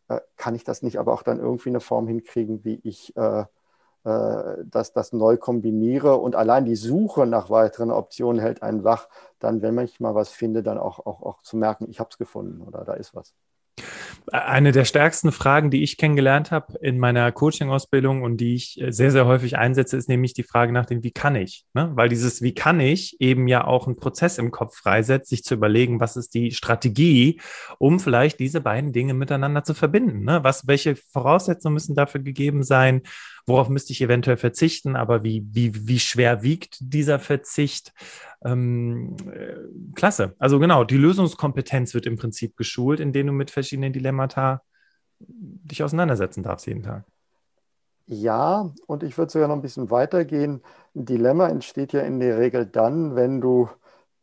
Äh, 0.10 0.20
kann 0.38 0.56
ich 0.56 0.64
das 0.64 0.82
nicht 0.84 0.98
aber 1.00 1.14
auch 1.14 1.24
dann 1.24 1.40
irgendwie 1.40 1.70
eine 1.70 1.80
Form 1.80 2.08
hinkriegen, 2.08 2.64
wie 2.64 2.80
ich 2.84 3.16
äh, 3.16 3.46
äh, 4.06 4.66
dass 4.66 4.92
das 4.94 5.14
neu 5.14 5.38
kombiniere 5.38 6.18
und 6.18 6.36
allein 6.36 6.66
die 6.66 6.76
Suche 6.76 7.26
nach 7.26 7.50
weiteren 7.50 7.92
Optionen 7.92 8.42
hält 8.42 8.62
einen 8.62 8.84
wach, 8.84 9.08
dann, 9.40 9.62
wenn 9.62 9.78
ich 9.80 10.00
mal 10.00 10.16
was 10.16 10.30
finde, 10.30 10.64
dann 10.64 10.78
auch, 10.78 11.00
auch, 11.06 11.22
auch 11.24 11.42
zu 11.42 11.58
merken, 11.58 11.88
ich 11.90 12.00
habe 12.00 12.10
es 12.12 12.18
gefunden 12.18 12.62
oder 12.62 12.84
da 12.84 12.94
ist 12.94 13.16
was. 13.16 13.34
Eine 14.32 14.72
der 14.72 14.86
stärksten 14.86 15.32
Fragen, 15.32 15.70
die 15.70 15.84
ich 15.84 15.98
kennengelernt 15.98 16.52
habe 16.52 16.78
in 16.80 16.98
meiner 16.98 17.32
Coaching-Ausbildung 17.32 18.22
und 18.22 18.38
die 18.38 18.56
ich 18.56 18.80
äh, 18.80 18.92
sehr, 18.92 19.12
sehr 19.12 19.26
häufig 19.26 19.58
einsetze, 19.58 19.98
ist 19.98 20.08
nämlich 20.08 20.34
die 20.34 20.44
Frage 20.44 20.72
nach 20.72 20.86
dem 20.86 21.04
Wie 21.04 21.12
kann 21.12 21.36
ich? 21.36 21.66
Ne? 21.74 21.92
Weil 21.96 22.08
dieses 22.08 22.42
Wie 22.42 22.54
kann 22.54 22.80
ich 22.80 23.20
eben 23.20 23.48
ja 23.48 23.66
auch 23.66 23.88
einen 23.88 23.98
Prozess 23.98 24.38
im 24.38 24.52
Kopf 24.52 24.78
freisetzt, 24.78 25.30
sich 25.30 25.44
zu 25.44 25.56
überlegen, 25.56 26.00
was 26.00 26.16
ist 26.16 26.34
die 26.36 26.52
Strategie, 26.52 27.42
um 27.80 28.00
vielleicht 28.00 28.40
diese 28.40 28.62
beiden 28.62 28.94
Dinge 28.94 29.14
miteinander 29.14 29.64
zu 29.64 29.74
verbinden. 29.74 30.24
Ne? 30.24 30.44
Was, 30.44 30.68
welche 30.68 30.96
Voraussetzungen 30.96 31.74
müssen 31.74 31.96
dafür 31.96 32.22
gegeben 32.22 32.64
sein? 32.64 33.02
Worauf 33.46 33.70
müsste 33.70 33.92
ich 33.92 34.02
eventuell 34.02 34.38
verzichten? 34.38 34.96
Aber 34.96 35.24
wie, 35.24 35.46
wie, 35.52 35.88
wie 35.88 36.00
schwer 36.00 36.44
wiegt 36.44 36.78
dieser 36.80 37.20
Verzicht? 37.20 37.94
Ähm, 38.44 39.16
äh, 39.32 39.56
klasse. 39.96 40.36
Also 40.40 40.60
genau, 40.60 40.84
die 40.84 40.98
Lösungskompetenz 40.98 41.94
wird 41.94 42.06
im 42.06 42.18
Prinzip 42.18 42.56
geschult, 42.56 43.00
indem 43.00 43.28
du 43.28 43.34
mit 43.34 43.52
verschiedenen 43.52 43.94
Dilemmata 43.94 44.62
dich 45.20 45.84
auseinandersetzen 45.84 46.44
darfst 46.44 46.68
jeden 46.68 46.84
Tag. 46.84 47.06
Ja, 48.06 48.72
und 48.88 49.04
ich 49.04 49.18
würde 49.18 49.32
sogar 49.32 49.48
noch 49.48 49.56
ein 49.56 49.62
bisschen 49.62 49.90
weitergehen. 49.90 50.62
Ein 50.94 51.06
Dilemma 51.06 51.48
entsteht 51.48 51.94
ja 51.94 52.02
in 52.02 52.20
der 52.20 52.38
Regel 52.38 52.66
dann, 52.66 53.16
wenn 53.16 53.40
du 53.40 53.70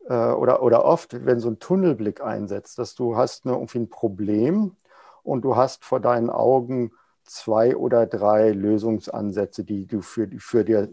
äh, 0.06 0.32
oder, 0.32 0.62
oder 0.62 0.84
oft, 0.84 1.24
wenn 1.24 1.40
so 1.40 1.48
ein 1.48 1.58
Tunnelblick 1.58 2.20
einsetzt, 2.20 2.78
dass 2.78 2.94
du 2.94 3.16
hast 3.16 3.46
eine, 3.46 3.54
irgendwie 3.54 3.78
ein 3.78 3.88
Problem 3.88 4.76
und 5.22 5.42
du 5.42 5.56
hast 5.56 5.84
vor 5.84 6.00
deinen 6.00 6.28
Augen 6.28 6.92
zwei 7.24 7.76
oder 7.76 8.06
drei 8.06 8.50
Lösungsansätze, 8.50 9.64
die 9.64 9.86
du 9.86 10.02
für, 10.02 10.28
für 10.38 10.64
dir 10.64 10.88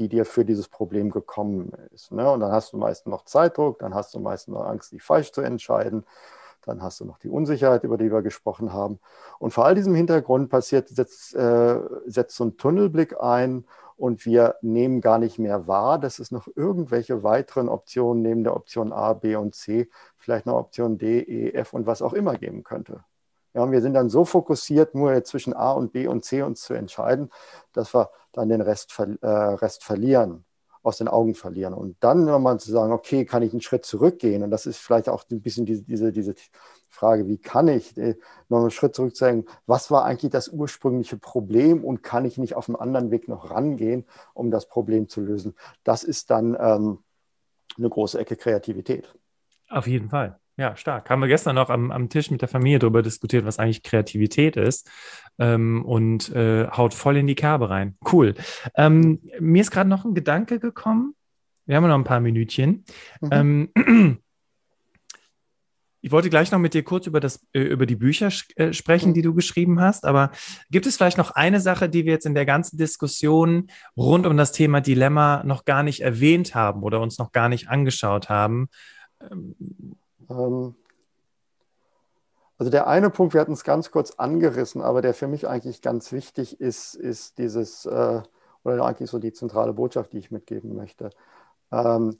die 0.00 0.08
dir 0.08 0.24
für 0.24 0.44
dieses 0.44 0.66
Problem 0.66 1.10
gekommen 1.10 1.72
ist. 1.92 2.10
Ne? 2.10 2.28
Und 2.28 2.40
dann 2.40 2.52
hast 2.52 2.72
du 2.72 2.78
meistens 2.78 3.10
noch 3.10 3.24
Zeitdruck, 3.24 3.78
dann 3.80 3.94
hast 3.94 4.14
du 4.14 4.18
meistens 4.18 4.54
noch 4.54 4.64
Angst, 4.64 4.92
dich 4.92 5.02
falsch 5.02 5.30
zu 5.30 5.42
entscheiden, 5.42 6.04
dann 6.64 6.82
hast 6.82 7.00
du 7.00 7.04
noch 7.04 7.18
die 7.18 7.28
Unsicherheit, 7.28 7.84
über 7.84 7.98
die 7.98 8.10
wir 8.10 8.22
gesprochen 8.22 8.72
haben. 8.72 8.98
Und 9.38 9.52
vor 9.52 9.66
all 9.66 9.74
diesem 9.74 9.94
Hintergrund 9.94 10.48
passiert, 10.48 10.88
setzt, 10.88 11.34
äh, 11.34 11.80
setzt 12.06 12.36
so 12.36 12.44
ein 12.44 12.56
Tunnelblick 12.56 13.20
ein 13.20 13.66
und 13.96 14.24
wir 14.24 14.56
nehmen 14.62 15.02
gar 15.02 15.18
nicht 15.18 15.38
mehr 15.38 15.66
wahr, 15.66 15.98
dass 15.98 16.18
es 16.18 16.30
noch 16.30 16.48
irgendwelche 16.56 17.22
weiteren 17.22 17.68
Optionen 17.68 18.22
neben 18.22 18.44
der 18.44 18.56
Option 18.56 18.92
A, 18.92 19.12
B 19.12 19.36
und 19.36 19.54
C, 19.54 19.90
vielleicht 20.16 20.46
noch 20.46 20.54
Option 20.54 20.96
D, 20.96 21.20
E, 21.20 21.52
F 21.52 21.74
und 21.74 21.86
was 21.86 22.00
auch 22.00 22.14
immer 22.14 22.36
geben 22.36 22.64
könnte. 22.64 23.04
Ja, 23.54 23.62
und 23.62 23.72
wir 23.72 23.80
sind 23.80 23.94
dann 23.94 24.10
so 24.10 24.24
fokussiert, 24.24 24.94
nur 24.94 25.24
zwischen 25.24 25.54
A 25.54 25.72
und 25.72 25.92
B 25.92 26.06
und 26.06 26.24
C 26.24 26.42
uns 26.42 26.62
zu 26.62 26.74
entscheiden, 26.74 27.30
dass 27.72 27.94
wir 27.94 28.10
dann 28.32 28.48
den 28.48 28.60
Rest, 28.60 28.96
äh, 28.98 29.26
Rest 29.26 29.82
verlieren, 29.82 30.44
aus 30.82 30.98
den 30.98 31.08
Augen 31.08 31.34
verlieren. 31.34 31.74
Und 31.74 31.96
dann 32.00 32.24
nochmal 32.24 32.60
zu 32.60 32.70
sagen, 32.70 32.92
okay, 32.92 33.24
kann 33.24 33.42
ich 33.42 33.52
einen 33.52 33.60
Schritt 33.60 33.84
zurückgehen? 33.84 34.42
Und 34.42 34.50
das 34.50 34.66
ist 34.66 34.78
vielleicht 34.78 35.08
auch 35.08 35.24
ein 35.30 35.40
bisschen 35.40 35.66
diese, 35.66 35.82
diese, 35.82 36.12
diese 36.12 36.34
Frage, 36.88 37.26
wie 37.26 37.38
kann 37.38 37.68
ich 37.68 37.96
äh, 37.98 38.16
noch 38.48 38.60
einen 38.60 38.70
Schritt 38.70 38.94
zurück 38.94 39.14
was 39.66 39.90
war 39.90 40.04
eigentlich 40.04 40.30
das 40.30 40.48
ursprüngliche 40.48 41.16
Problem 41.16 41.84
und 41.84 42.02
kann 42.02 42.24
ich 42.24 42.38
nicht 42.38 42.54
auf 42.54 42.68
einem 42.68 42.76
anderen 42.76 43.10
Weg 43.10 43.28
noch 43.28 43.50
rangehen, 43.50 44.06
um 44.32 44.50
das 44.50 44.68
Problem 44.68 45.08
zu 45.08 45.20
lösen? 45.20 45.54
Das 45.82 46.04
ist 46.04 46.30
dann 46.30 46.56
ähm, 46.58 46.98
eine 47.76 47.88
große 47.88 48.18
Ecke 48.18 48.36
Kreativität. 48.36 49.12
Auf 49.68 49.86
jeden 49.86 50.08
Fall. 50.08 50.38
Ja, 50.56 50.76
stark. 50.76 51.08
Haben 51.08 51.20
wir 51.20 51.28
gestern 51.28 51.54
noch 51.54 51.70
am, 51.70 51.90
am 51.90 52.08
Tisch 52.08 52.30
mit 52.30 52.42
der 52.42 52.48
Familie 52.48 52.78
darüber 52.78 53.02
diskutiert, 53.02 53.46
was 53.46 53.58
eigentlich 53.58 53.82
Kreativität 53.82 54.56
ist 54.56 54.90
ähm, 55.38 55.84
und 55.84 56.28
äh, 56.34 56.68
haut 56.68 56.92
voll 56.92 57.16
in 57.16 57.26
die 57.26 57.34
Kerbe 57.34 57.70
rein. 57.70 57.96
Cool. 58.12 58.34
Ähm, 58.74 59.20
mir 59.38 59.62
ist 59.62 59.70
gerade 59.70 59.88
noch 59.88 60.04
ein 60.04 60.14
Gedanke 60.14 60.60
gekommen. 60.60 61.14
Wir 61.66 61.76
haben 61.76 61.88
noch 61.88 61.94
ein 61.94 62.04
paar 62.04 62.20
Minütchen. 62.20 62.84
Mhm. 63.20 63.70
Ähm, 63.76 64.18
ich 66.02 66.10
wollte 66.10 66.30
gleich 66.30 66.50
noch 66.50 66.58
mit 66.58 66.74
dir 66.74 66.82
kurz 66.82 67.06
über, 67.06 67.20
das, 67.20 67.46
äh, 67.52 67.60
über 67.60 67.86
die 67.86 67.96
Bücher 67.96 68.30
äh, 68.56 68.72
sprechen, 68.72 69.10
mhm. 69.10 69.14
die 69.14 69.22
du 69.22 69.32
geschrieben 69.32 69.80
hast. 69.80 70.04
Aber 70.04 70.30
gibt 70.70 70.84
es 70.84 70.96
vielleicht 70.96 71.16
noch 71.16 71.30
eine 71.30 71.60
Sache, 71.60 71.88
die 71.88 72.04
wir 72.04 72.12
jetzt 72.12 72.26
in 72.26 72.34
der 72.34 72.44
ganzen 72.44 72.76
Diskussion 72.76 73.68
rund 73.96 74.26
um 74.26 74.36
das 74.36 74.52
Thema 74.52 74.80
Dilemma 74.80 75.42
noch 75.44 75.64
gar 75.64 75.82
nicht 75.82 76.00
erwähnt 76.00 76.54
haben 76.54 76.82
oder 76.82 77.00
uns 77.00 77.18
noch 77.18 77.32
gar 77.32 77.48
nicht 77.48 77.68
angeschaut 77.68 78.28
haben? 78.28 78.68
Ähm, 80.30 80.74
also 82.58 82.70
der 82.70 82.86
eine 82.86 83.10
Punkt, 83.10 83.34
wir 83.34 83.40
hatten 83.40 83.52
es 83.52 83.64
ganz 83.64 83.90
kurz 83.90 84.12
angerissen, 84.12 84.82
aber 84.82 85.02
der 85.02 85.14
für 85.14 85.28
mich 85.28 85.48
eigentlich 85.48 85.82
ganz 85.82 86.12
wichtig 86.12 86.60
ist, 86.60 86.94
ist 86.94 87.38
dieses, 87.38 87.86
äh, 87.86 88.22
oder 88.64 88.84
eigentlich 88.84 89.10
so 89.10 89.18
die 89.18 89.32
zentrale 89.32 89.72
Botschaft, 89.72 90.12
die 90.12 90.18
ich 90.18 90.30
mitgeben 90.30 90.74
möchte. 90.76 91.10
Ähm, 91.72 92.18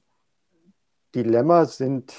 Dilemma 1.14 1.66
sind 1.66 2.14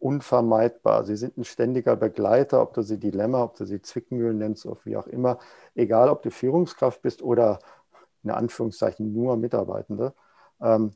unvermeidbar. 0.00 1.04
Sie 1.04 1.16
sind 1.16 1.36
ein 1.36 1.44
ständiger 1.44 1.94
Begleiter, 1.94 2.62
ob 2.62 2.74
du 2.74 2.82
sie 2.82 2.98
Dilemma, 2.98 3.44
ob 3.44 3.56
du 3.56 3.66
sie 3.66 3.82
Zwickmühlen 3.82 4.38
nennst 4.38 4.66
oder 4.66 4.80
wie 4.84 4.96
auch 4.96 5.06
immer. 5.06 5.38
Egal, 5.74 6.08
ob 6.08 6.22
du 6.22 6.30
Führungskraft 6.30 7.02
bist 7.02 7.22
oder 7.22 7.60
in 8.24 8.30
Anführungszeichen 8.30 9.12
nur 9.12 9.36
Mitarbeitende. 9.36 10.14
Ähm, 10.60 10.92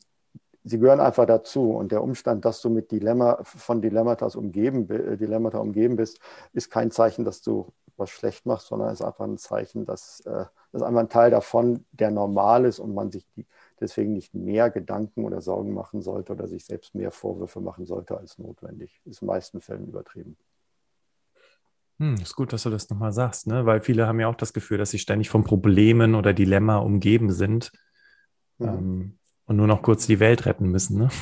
sie 0.64 0.78
gehören 0.78 1.00
einfach 1.00 1.26
dazu. 1.26 1.70
Und 1.70 1.92
der 1.92 2.02
Umstand, 2.02 2.44
dass 2.44 2.60
du 2.60 2.70
mit 2.70 2.90
Dilemma, 2.90 3.38
von 3.44 3.80
Dilemmata 3.80 4.26
umgeben, 4.36 4.90
äh, 4.90 5.16
Dilemmata 5.16 5.58
umgeben 5.58 5.96
bist, 5.96 6.18
ist 6.52 6.70
kein 6.70 6.90
Zeichen, 6.90 7.24
dass 7.24 7.42
du 7.42 7.72
was 7.96 8.10
schlecht 8.10 8.44
machst, 8.44 8.68
sondern 8.68 8.92
ist 8.92 9.02
einfach 9.02 9.24
ein 9.24 9.38
Zeichen, 9.38 9.84
dass 9.84 10.20
äh, 10.20 10.44
das 10.72 10.82
ist 10.82 10.88
einfach 10.88 11.00
ein 11.00 11.08
Teil 11.08 11.30
davon, 11.30 11.84
der 11.92 12.10
normal 12.10 12.64
ist 12.64 12.80
und 12.80 12.94
man 12.94 13.12
sich 13.12 13.24
die, 13.36 13.46
deswegen 13.78 14.12
nicht 14.12 14.34
mehr 14.34 14.70
Gedanken 14.70 15.24
oder 15.24 15.40
Sorgen 15.40 15.72
machen 15.72 16.02
sollte 16.02 16.32
oder 16.32 16.48
sich 16.48 16.64
selbst 16.64 16.96
mehr 16.96 17.12
Vorwürfe 17.12 17.60
machen 17.60 17.86
sollte 17.86 18.18
als 18.18 18.38
notwendig. 18.38 19.00
Ist 19.04 19.22
in 19.22 19.26
den 19.26 19.34
meisten 19.34 19.60
Fällen 19.60 19.86
übertrieben. 19.86 20.36
Hm, 22.00 22.16
ist 22.16 22.34
gut, 22.34 22.52
dass 22.52 22.64
du 22.64 22.70
das 22.70 22.90
nochmal 22.90 23.12
sagst, 23.12 23.46
ne? 23.46 23.66
weil 23.66 23.80
viele 23.80 24.08
haben 24.08 24.18
ja 24.18 24.26
auch 24.26 24.34
das 24.34 24.52
Gefühl, 24.52 24.78
dass 24.78 24.90
sie 24.90 24.98
ständig 24.98 25.30
von 25.30 25.44
Problemen 25.44 26.16
oder 26.16 26.32
Dilemma 26.32 26.78
umgeben 26.78 27.30
sind 27.30 27.70
mhm. 28.58 28.68
ähm, 28.68 29.18
und 29.46 29.56
nur 29.56 29.66
noch 29.66 29.82
kurz 29.82 30.06
die 30.06 30.20
Welt 30.20 30.46
retten 30.46 30.70
müssen. 30.70 30.98
Ne? 30.98 31.08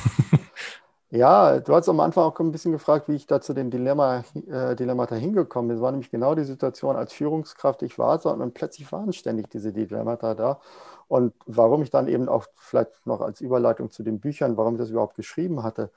Ja, 1.15 1.59
du 1.59 1.75
hast 1.75 1.87
am 1.89 1.99
Anfang 1.99 2.23
auch 2.23 2.39
ein 2.39 2.51
bisschen 2.51 2.71
gefragt, 2.71 3.07
wie 3.07 3.13
ich 3.13 3.27
da 3.27 3.39
zu 3.39 3.53
den 3.53 3.69
Dilemma, 3.69 4.23
äh, 4.47 4.75
Dilemmata 4.75 5.13
hingekommen 5.13 5.67
bin. 5.67 5.77
Es 5.77 5.83
war 5.83 5.91
nämlich 5.91 6.09
genau 6.09 6.33
die 6.33 6.43
Situation 6.43 6.95
als 6.95 7.13
Führungskraft, 7.13 7.83
ich 7.83 7.99
war 7.99 8.17
so 8.17 8.31
und 8.31 8.55
plötzlich 8.55 8.91
waren 8.91 9.13
ständig 9.13 9.47
diese 9.51 9.71
Dilemmata 9.71 10.33
da. 10.33 10.59
Und 11.07 11.35
warum 11.45 11.83
ich 11.83 11.91
dann 11.91 12.07
eben 12.07 12.27
auch 12.27 12.47
vielleicht 12.55 13.05
noch 13.05 13.21
als 13.21 13.41
Überleitung 13.41 13.91
zu 13.91 14.01
den 14.01 14.19
Büchern, 14.19 14.57
warum 14.57 14.73
ich 14.73 14.79
das 14.79 14.89
überhaupt 14.89 15.15
geschrieben 15.15 15.61
hatte. 15.61 15.91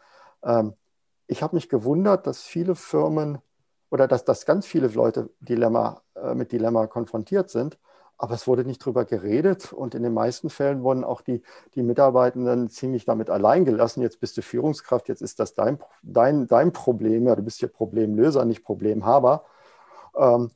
Ähm, 0.44 0.74
ich 1.28 1.42
habe 1.42 1.56
mich 1.56 1.70
gewundert, 1.70 2.26
dass 2.26 2.42
viele 2.42 2.74
Firmen 2.74 3.38
oder 3.90 4.08
dass, 4.08 4.26
dass 4.26 4.44
ganz 4.44 4.66
viele 4.66 4.88
Leute 4.88 5.30
Dilemma, 5.40 6.02
äh, 6.14 6.34
mit 6.34 6.52
Dilemma 6.52 6.88
konfrontiert 6.88 7.48
sind 7.48 7.78
aber 8.18 8.34
es 8.34 8.46
wurde 8.46 8.64
nicht 8.64 8.78
drüber 8.78 9.04
geredet 9.04 9.72
und 9.72 9.94
in 9.94 10.02
den 10.02 10.14
meisten 10.14 10.50
Fällen 10.50 10.82
wurden 10.82 11.04
auch 11.04 11.20
die, 11.20 11.42
die 11.74 11.82
Mitarbeitenden 11.82 12.68
ziemlich 12.70 13.04
damit 13.04 13.30
allein 13.30 13.64
gelassen. 13.64 14.02
Jetzt 14.02 14.20
bist 14.20 14.36
du 14.36 14.42
Führungskraft, 14.42 15.08
jetzt 15.08 15.22
ist 15.22 15.38
das 15.38 15.54
dein, 15.54 15.78
dein, 16.02 16.46
dein 16.46 16.72
Problem. 16.72 17.26
Ja, 17.26 17.36
du 17.36 17.42
bist 17.42 17.58
hier 17.58 17.68
Problemlöser, 17.68 18.44
nicht 18.44 18.64
Problemhaber. 18.64 19.44
Ähm, 20.16 20.50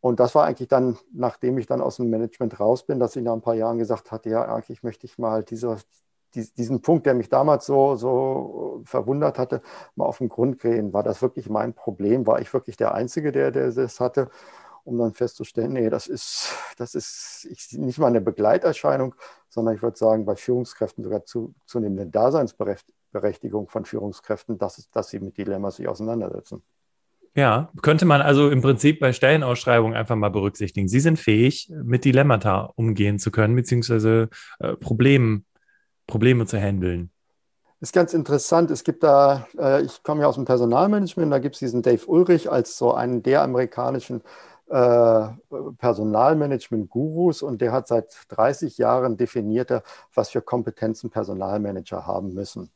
und 0.00 0.20
das 0.20 0.34
war 0.34 0.44
eigentlich 0.44 0.68
dann, 0.68 0.98
nachdem 1.12 1.58
ich 1.58 1.66
dann 1.66 1.80
aus 1.80 1.96
dem 1.96 2.10
Management 2.10 2.60
raus 2.60 2.84
bin, 2.84 2.98
dass 3.00 3.16
ich 3.16 3.24
nach 3.24 3.32
ein 3.32 3.40
paar 3.40 3.54
Jahren 3.54 3.78
gesagt 3.78 4.12
hatte, 4.12 4.30
ja, 4.30 4.44
eigentlich 4.44 4.82
möchte 4.82 5.06
ich 5.06 5.18
mal 5.18 5.42
diese, 5.42 5.78
diesen 6.34 6.82
Punkt, 6.82 7.06
der 7.06 7.14
mich 7.14 7.28
damals 7.28 7.66
so, 7.66 7.96
so 7.96 8.82
verwundert 8.84 9.38
hatte, 9.38 9.62
mal 9.94 10.04
auf 10.04 10.18
den 10.18 10.28
Grund 10.28 10.60
gehen. 10.60 10.92
War 10.92 11.02
das 11.02 11.22
wirklich 11.22 11.48
mein 11.48 11.72
Problem? 11.74 12.26
War 12.26 12.40
ich 12.40 12.52
wirklich 12.52 12.76
der 12.76 12.94
Einzige, 12.94 13.32
der, 13.32 13.50
der 13.50 13.70
das 13.72 14.00
hatte? 14.00 14.28
Um 14.86 14.98
dann 14.98 15.14
festzustellen, 15.14 15.72
nee, 15.72 15.90
das 15.90 16.06
ist, 16.06 16.54
das 16.76 16.94
ist 16.94 17.46
nicht 17.72 17.98
mal 17.98 18.06
eine 18.06 18.20
Begleiterscheinung, 18.20 19.14
sondern 19.48 19.74
ich 19.74 19.82
würde 19.82 19.98
sagen, 19.98 20.24
bei 20.24 20.36
Führungskräften 20.36 21.02
sogar 21.02 21.24
zu, 21.24 21.54
zunehmende 21.66 22.06
Daseinsberechtigung 22.06 23.68
von 23.68 23.84
Führungskräften, 23.84 24.58
dass, 24.58 24.88
dass 24.90 25.08
sie 25.08 25.18
mit 25.18 25.36
Dilemmas 25.36 25.76
sich 25.76 25.88
auseinandersetzen. 25.88 26.62
Ja, 27.34 27.70
könnte 27.82 28.06
man 28.06 28.22
also 28.22 28.48
im 28.48 28.62
Prinzip 28.62 28.98
bei 28.98 29.12
Stellenausschreibungen 29.12 29.94
einfach 29.94 30.16
mal 30.16 30.30
berücksichtigen. 30.30 30.88
Sie 30.88 31.00
sind 31.00 31.18
fähig, 31.18 31.70
mit 31.70 32.04
Dilemmata 32.04 32.72
umgehen 32.76 33.18
zu 33.18 33.30
können, 33.30 33.54
beziehungsweise 33.56 34.30
äh, 34.58 34.74
Problemen, 34.76 35.44
Probleme 36.06 36.46
zu 36.46 36.58
handeln. 36.58 37.10
Ist 37.80 37.92
ganz 37.92 38.14
interessant. 38.14 38.70
Es 38.70 38.84
gibt 38.84 39.02
da, 39.02 39.46
äh, 39.58 39.82
ich 39.82 40.02
komme 40.02 40.22
ja 40.22 40.28
aus 40.28 40.36
dem 40.36 40.46
Personalmanagement, 40.46 41.30
da 41.30 41.38
gibt 41.38 41.56
es 41.56 41.58
diesen 41.58 41.82
Dave 41.82 42.06
Ulrich 42.06 42.50
als 42.50 42.78
so 42.78 42.94
einen 42.94 43.22
der 43.22 43.42
amerikanischen 43.42 44.22
äh, 44.68 45.28
Personalmanagement-Gurus 45.78 47.42
und 47.42 47.60
der 47.60 47.72
hat 47.72 47.88
seit 47.88 48.16
30 48.28 48.78
Jahren 48.78 49.16
definiert, 49.16 49.82
was 50.14 50.30
für 50.30 50.42
Kompetenzen 50.42 51.10
Personalmanager 51.10 52.06
haben 52.06 52.34
müssen. 52.34 52.70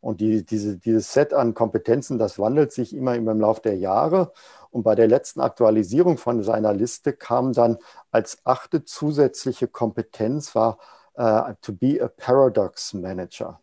Und 0.00 0.20
die, 0.20 0.44
diese, 0.44 0.78
dieses 0.78 1.12
Set 1.12 1.34
an 1.34 1.52
Kompetenzen, 1.52 2.18
das 2.18 2.38
wandelt 2.38 2.72
sich 2.72 2.96
immer 2.96 3.16
im 3.16 3.26
Laufe 3.40 3.60
der 3.60 3.76
Jahre. 3.76 4.32
Und 4.70 4.82
bei 4.82 4.94
der 4.94 5.08
letzten 5.08 5.40
Aktualisierung 5.40 6.16
von 6.16 6.42
seiner 6.42 6.72
Liste 6.72 7.12
kam 7.12 7.52
dann 7.52 7.76
als 8.10 8.38
achte 8.44 8.84
zusätzliche 8.84 9.68
Kompetenz 9.68 10.54
war 10.54 10.78
uh, 11.18 11.52
to 11.60 11.72
be 11.72 12.00
a 12.02 12.08
paradox 12.08 12.94
manager. 12.94 13.60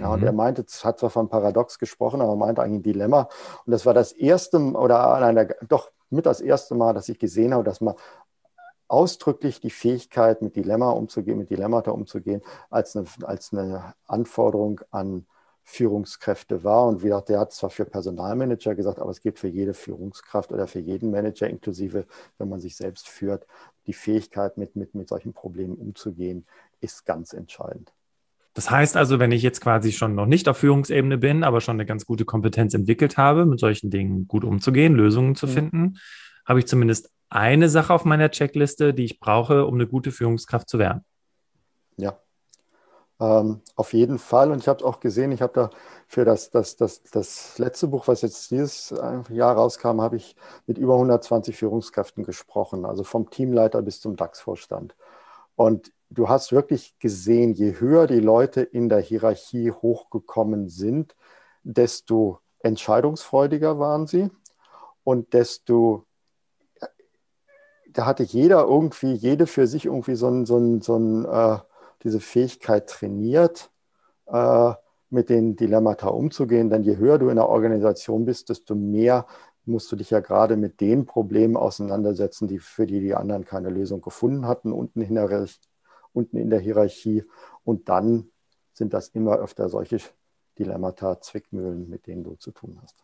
Ja, 0.00 0.12
und 0.12 0.22
er 0.22 0.30
mhm. 0.30 0.38
meinte, 0.38 0.62
es 0.62 0.84
hat 0.84 1.00
zwar 1.00 1.10
von 1.10 1.28
Paradox 1.28 1.78
gesprochen, 1.78 2.20
aber 2.20 2.34
er 2.34 2.36
meinte 2.36 2.62
eigentlich 2.62 2.80
ein 2.80 2.82
Dilemma. 2.84 3.28
Und 3.66 3.72
das 3.72 3.84
war 3.84 3.94
das 3.94 4.12
erste, 4.12 4.58
oder 4.58 5.18
nein, 5.18 5.52
doch 5.68 5.90
mit 6.12 6.26
das 6.26 6.40
erste 6.40 6.74
Mal, 6.74 6.94
dass 6.94 7.08
ich 7.08 7.18
gesehen 7.18 7.54
habe, 7.54 7.64
dass 7.64 7.80
man 7.80 7.94
ausdrücklich 8.88 9.60
die 9.60 9.70
Fähigkeit, 9.70 10.42
mit 10.42 10.54
Dilemma 10.54 10.90
umzugehen, 10.90 11.38
mit 11.38 11.50
Dilemmata 11.50 11.90
umzugehen, 11.90 12.42
als 12.68 12.94
eine, 12.94 13.06
als 13.22 13.52
eine 13.52 13.94
Anforderung 14.06 14.82
an 14.90 15.26
Führungskräfte 15.64 16.64
war. 16.64 16.86
Und 16.88 17.02
wie 17.02 17.06
gesagt, 17.06 17.30
der 17.30 17.40
hat 17.40 17.52
zwar 17.52 17.70
für 17.70 17.86
Personalmanager 17.86 18.74
gesagt, 18.74 18.98
aber 18.98 19.10
es 19.10 19.20
gilt 19.20 19.38
für 19.38 19.48
jede 19.48 19.74
Führungskraft 19.74 20.52
oder 20.52 20.66
für 20.66 20.80
jeden 20.80 21.10
Manager, 21.10 21.48
inklusive, 21.48 22.06
wenn 22.36 22.48
man 22.48 22.60
sich 22.60 22.76
selbst 22.76 23.08
führt, 23.08 23.46
die 23.86 23.94
Fähigkeit, 23.94 24.58
mit, 24.58 24.76
mit, 24.76 24.94
mit 24.94 25.08
solchen 25.08 25.32
Problemen 25.32 25.76
umzugehen, 25.76 26.46
ist 26.80 27.06
ganz 27.06 27.32
entscheidend. 27.32 27.92
Das 28.54 28.70
heißt 28.70 28.96
also, 28.96 29.18
wenn 29.18 29.32
ich 29.32 29.42
jetzt 29.42 29.60
quasi 29.60 29.92
schon 29.92 30.14
noch 30.14 30.26
nicht 30.26 30.48
auf 30.48 30.58
Führungsebene 30.58 31.18
bin, 31.18 31.42
aber 31.42 31.60
schon 31.60 31.76
eine 31.76 31.86
ganz 31.86 32.04
gute 32.04 32.24
Kompetenz 32.24 32.74
entwickelt 32.74 33.16
habe, 33.16 33.46
mit 33.46 33.60
solchen 33.60 33.90
Dingen 33.90 34.28
gut 34.28 34.44
umzugehen, 34.44 34.94
Lösungen 34.94 35.34
zu 35.34 35.46
mhm. 35.46 35.50
finden, 35.50 35.94
habe 36.44 36.58
ich 36.58 36.66
zumindest 36.66 37.10
eine 37.30 37.68
Sache 37.70 37.94
auf 37.94 38.04
meiner 38.04 38.30
Checkliste, 38.30 38.92
die 38.92 39.04
ich 39.04 39.20
brauche, 39.20 39.64
um 39.64 39.74
eine 39.74 39.86
gute 39.86 40.12
Führungskraft 40.12 40.68
zu 40.68 40.78
werden. 40.78 41.04
Ja, 41.96 42.18
ähm, 43.22 43.60
auf 43.76 43.92
jeden 43.92 44.18
Fall. 44.18 44.50
Und 44.50 44.58
ich 44.58 44.66
habe 44.66 44.84
auch 44.84 44.98
gesehen, 44.98 45.30
ich 45.30 45.42
habe 45.42 45.52
da 45.52 45.70
für 46.08 46.24
das, 46.24 46.50
das, 46.50 46.76
das, 46.76 47.04
das 47.04 47.56
letzte 47.56 47.86
Buch, 47.86 48.08
was 48.08 48.22
jetzt 48.22 48.50
dieses 48.50 48.92
Jahr 49.30 49.54
rauskam, 49.54 50.00
habe 50.00 50.16
ich 50.16 50.34
mit 50.66 50.76
über 50.76 50.94
120 50.94 51.56
Führungskräften 51.56 52.24
gesprochen, 52.24 52.84
also 52.84 53.04
vom 53.04 53.30
Teamleiter 53.30 53.80
bis 53.82 54.00
zum 54.00 54.16
DAX-Vorstand. 54.16 54.96
Und 55.54 55.92
du 56.14 56.28
hast 56.28 56.52
wirklich 56.52 56.98
gesehen, 56.98 57.54
je 57.54 57.78
höher 57.78 58.06
die 58.06 58.20
Leute 58.20 58.62
in 58.62 58.88
der 58.88 59.00
Hierarchie 59.00 59.70
hochgekommen 59.70 60.68
sind, 60.68 61.16
desto 61.62 62.40
entscheidungsfreudiger 62.60 63.78
waren 63.78 64.06
sie 64.06 64.30
und 65.04 65.32
desto, 65.32 66.06
da 67.90 68.06
hatte 68.06 68.22
jeder 68.22 68.64
irgendwie, 68.64 69.12
jede 69.14 69.46
für 69.46 69.66
sich 69.66 69.86
irgendwie 69.86 70.14
so, 70.14 70.28
ein, 70.28 70.46
so, 70.46 70.58
ein, 70.58 70.80
so 70.80 70.96
ein, 70.96 71.24
äh, 71.24 71.58
diese 72.02 72.20
Fähigkeit 72.20 72.88
trainiert, 72.88 73.70
äh, 74.26 74.72
mit 75.10 75.28
den 75.28 75.56
Dilemmata 75.56 76.08
umzugehen. 76.08 76.70
Denn 76.70 76.82
je 76.82 76.96
höher 76.96 77.18
du 77.18 77.28
in 77.28 77.36
der 77.36 77.48
Organisation 77.48 78.24
bist, 78.24 78.48
desto 78.48 78.74
mehr 78.74 79.26
musst 79.64 79.92
du 79.92 79.96
dich 79.96 80.10
ja 80.10 80.20
gerade 80.20 80.56
mit 80.56 80.80
den 80.80 81.06
Problemen 81.06 81.56
auseinandersetzen, 81.56 82.48
die 82.48 82.58
für 82.58 82.86
die 82.86 83.00
die 83.00 83.14
anderen 83.14 83.44
keine 83.44 83.70
Lösung 83.70 84.00
gefunden 84.00 84.46
hatten, 84.46 84.72
unten 84.72 85.02
in 85.02 85.14
der 85.14 85.30
unten 86.12 86.36
in 86.36 86.50
der 86.50 86.60
Hierarchie. 86.60 87.24
Und 87.64 87.88
dann 87.88 88.30
sind 88.72 88.92
das 88.92 89.08
immer 89.08 89.38
öfter 89.38 89.68
solche 89.68 89.98
Dilemmata, 90.58 91.20
Zwickmühlen, 91.20 91.88
mit 91.88 92.06
denen 92.06 92.24
du 92.24 92.34
zu 92.34 92.50
tun 92.50 92.78
hast. 92.82 93.02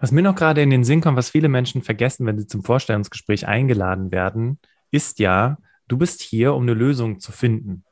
Was 0.00 0.12
mir 0.12 0.22
noch 0.22 0.34
gerade 0.34 0.62
in 0.62 0.70
den 0.70 0.84
Sinn 0.84 1.00
kommt, 1.00 1.16
was 1.16 1.30
viele 1.30 1.48
Menschen 1.48 1.82
vergessen, 1.82 2.26
wenn 2.26 2.38
sie 2.38 2.46
zum 2.46 2.62
Vorstellungsgespräch 2.62 3.46
eingeladen 3.46 4.12
werden, 4.12 4.58
ist 4.90 5.18
ja, 5.18 5.58
du 5.88 5.96
bist 5.96 6.20
hier, 6.20 6.54
um 6.54 6.62
eine 6.62 6.74
Lösung 6.74 7.20
zu 7.20 7.32
finden 7.32 7.84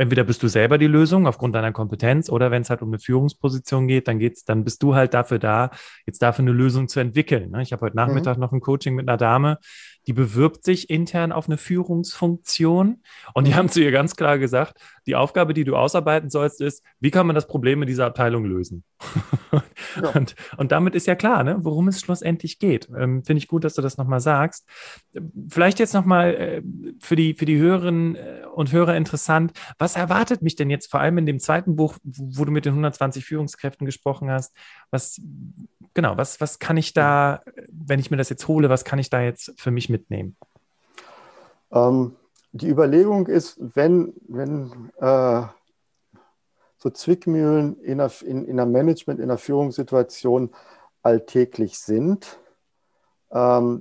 entweder 0.00 0.24
bist 0.24 0.42
du 0.42 0.48
selber 0.48 0.78
die 0.78 0.86
Lösung 0.86 1.26
aufgrund 1.26 1.54
deiner 1.54 1.72
Kompetenz 1.72 2.30
oder 2.30 2.50
wenn 2.50 2.62
es 2.62 2.70
halt 2.70 2.80
um 2.80 2.88
eine 2.88 2.98
Führungsposition 2.98 3.86
geht, 3.86 4.08
dann 4.08 4.18
geht's, 4.18 4.44
dann 4.44 4.64
bist 4.64 4.82
du 4.82 4.94
halt 4.94 5.12
dafür 5.12 5.38
da, 5.38 5.70
jetzt 6.06 6.22
dafür 6.22 6.44
eine 6.44 6.52
Lösung 6.52 6.88
zu 6.88 7.00
entwickeln. 7.00 7.50
Ne? 7.50 7.62
Ich 7.62 7.72
habe 7.72 7.82
heute 7.82 7.96
Nachmittag 7.96 8.36
mhm. 8.36 8.40
noch 8.40 8.52
ein 8.52 8.60
Coaching 8.60 8.94
mit 8.94 9.08
einer 9.08 9.18
Dame, 9.18 9.58
die 10.10 10.14
bewirbt 10.14 10.64
sich 10.64 10.90
intern 10.90 11.30
auf 11.30 11.46
eine 11.46 11.56
Führungsfunktion 11.56 13.00
und 13.32 13.46
die 13.46 13.52
mhm. 13.52 13.54
haben 13.54 13.68
zu 13.68 13.80
ihr 13.80 13.92
ganz 13.92 14.16
klar 14.16 14.40
gesagt, 14.40 14.80
die 15.06 15.16
Aufgabe, 15.16 15.54
die 15.54 15.64
du 15.64 15.76
ausarbeiten 15.76 16.30
sollst, 16.30 16.60
ist, 16.60 16.82
wie 17.00 17.10
kann 17.10 17.26
man 17.26 17.34
das 17.34 17.46
Problem 17.46 17.82
in 17.82 17.86
dieser 17.86 18.06
Abteilung 18.06 18.44
lösen? 18.44 18.84
ja. 19.96 20.08
und, 20.14 20.34
und 20.56 20.72
damit 20.72 20.94
ist 20.94 21.06
ja 21.06 21.14
klar, 21.14 21.42
ne, 21.44 21.56
worum 21.60 21.88
es 21.88 22.00
schlussendlich 22.00 22.58
geht. 22.58 22.88
Ähm, 22.96 23.24
Finde 23.24 23.38
ich 23.38 23.48
gut, 23.48 23.64
dass 23.64 23.74
du 23.74 23.82
das 23.82 23.96
nochmal 23.96 24.20
sagst. 24.20 24.68
Vielleicht 25.48 25.78
jetzt 25.78 25.94
nochmal 25.94 26.34
äh, 26.34 26.62
für, 27.00 27.16
die, 27.16 27.34
für 27.34 27.46
die 27.46 27.58
Hörerinnen 27.58 28.16
äh, 28.16 28.42
und 28.54 28.72
Hörer 28.72 28.96
interessant, 28.96 29.52
was 29.78 29.96
erwartet 29.96 30.42
mich 30.42 30.56
denn 30.56 30.70
jetzt 30.70 30.90
vor 30.90 31.00
allem 31.00 31.18
in 31.18 31.26
dem 31.26 31.40
zweiten 31.40 31.76
Buch, 31.76 31.96
wo 32.02 32.44
du 32.44 32.52
mit 32.52 32.64
den 32.64 32.72
120 32.72 33.24
Führungskräften 33.24 33.86
gesprochen 33.86 34.30
hast? 34.30 34.54
Was, 34.90 35.20
genau, 35.94 36.16
was, 36.16 36.40
was 36.40 36.58
kann 36.58 36.76
ich 36.76 36.92
da, 36.92 37.42
wenn 37.72 38.00
ich 38.00 38.10
mir 38.10 38.16
das 38.16 38.28
jetzt 38.28 38.48
hole, 38.48 38.68
was 38.68 38.84
kann 38.84 38.98
ich 38.98 39.10
da 39.10 39.20
jetzt 39.22 39.54
für 39.56 39.70
mich 39.70 39.88
mitnehmen? 39.88 40.36
Ähm, 41.72 42.16
die 42.52 42.68
Überlegung 42.68 43.26
ist, 43.26 43.56
wenn, 43.58 44.14
wenn 44.26 44.90
äh, 44.98 45.42
so 46.76 46.90
Zwickmühlen 46.90 47.80
in 47.80 47.98
der, 47.98 48.10
in, 48.22 48.44
in 48.44 48.56
der 48.56 48.66
Management, 48.66 49.20
in 49.20 49.28
der 49.28 49.38
Führungssituation 49.38 50.50
alltäglich 51.02 51.78
sind 51.78 52.38
ähm, 53.30 53.80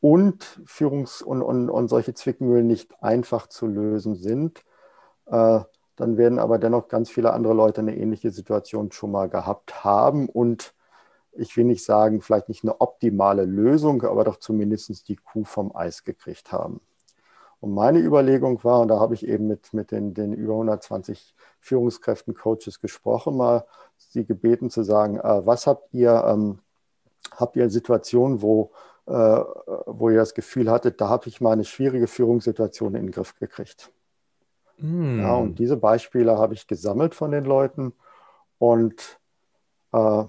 und 0.00 0.60
Führungs- 0.64 1.22
und, 1.22 1.42
und, 1.42 1.70
und 1.70 1.88
solche 1.88 2.14
Zwickmühlen 2.14 2.66
nicht 2.66 3.02
einfach 3.02 3.46
zu 3.48 3.66
lösen 3.66 4.14
sind, 4.14 4.64
äh, 5.26 5.60
dann 5.96 6.16
werden 6.16 6.38
aber 6.38 6.58
dennoch 6.58 6.88
ganz 6.88 7.10
viele 7.10 7.32
andere 7.32 7.54
Leute 7.54 7.80
eine 7.80 7.96
ähnliche 7.96 8.30
Situation 8.30 8.92
schon 8.92 9.10
mal 9.10 9.28
gehabt 9.28 9.84
haben 9.84 10.28
und 10.28 10.74
ich 11.32 11.56
will 11.56 11.64
nicht 11.64 11.84
sagen, 11.84 12.20
vielleicht 12.20 12.48
nicht 12.48 12.64
eine 12.64 12.80
optimale 12.80 13.44
Lösung, 13.44 14.02
aber 14.02 14.24
doch 14.24 14.38
zumindest 14.38 15.08
die 15.08 15.16
Kuh 15.16 15.44
vom 15.44 15.74
Eis 15.74 16.02
gekriegt 16.02 16.50
haben. 16.50 16.80
Und 17.60 17.74
meine 17.74 17.98
Überlegung 17.98 18.62
war, 18.62 18.80
und 18.80 18.88
da 18.88 19.00
habe 19.00 19.14
ich 19.14 19.26
eben 19.26 19.48
mit, 19.48 19.72
mit 19.74 19.90
den, 19.90 20.14
den 20.14 20.32
über 20.32 20.52
120 20.52 21.34
Führungskräften, 21.60 22.34
Coaches 22.34 22.80
gesprochen, 22.80 23.36
mal 23.36 23.64
sie 23.96 24.24
gebeten 24.24 24.70
zu 24.70 24.84
sagen, 24.84 25.18
äh, 25.18 25.46
was 25.46 25.66
habt 25.66 25.92
ihr, 25.92 26.24
ähm, 26.26 26.60
habt 27.36 27.56
ihr 27.56 27.68
Situationen, 27.68 28.42
wo, 28.42 28.70
äh, 29.06 29.12
wo 29.86 30.10
ihr 30.10 30.18
das 30.18 30.34
Gefühl 30.34 30.70
hattet, 30.70 31.00
da 31.00 31.08
habe 31.08 31.28
ich 31.28 31.40
mal 31.40 31.52
eine 31.52 31.64
schwierige 31.64 32.06
Führungssituation 32.06 32.94
in 32.94 33.06
den 33.06 33.10
Griff 33.10 33.34
gekriegt. 33.34 33.90
Mm. 34.78 35.20
Ja, 35.20 35.34
und 35.34 35.58
diese 35.58 35.76
Beispiele 35.76 36.38
habe 36.38 36.54
ich 36.54 36.68
gesammelt 36.68 37.14
von 37.14 37.32
den 37.32 37.44
Leuten 37.44 37.92
und 38.58 39.18
äh, 39.92 40.24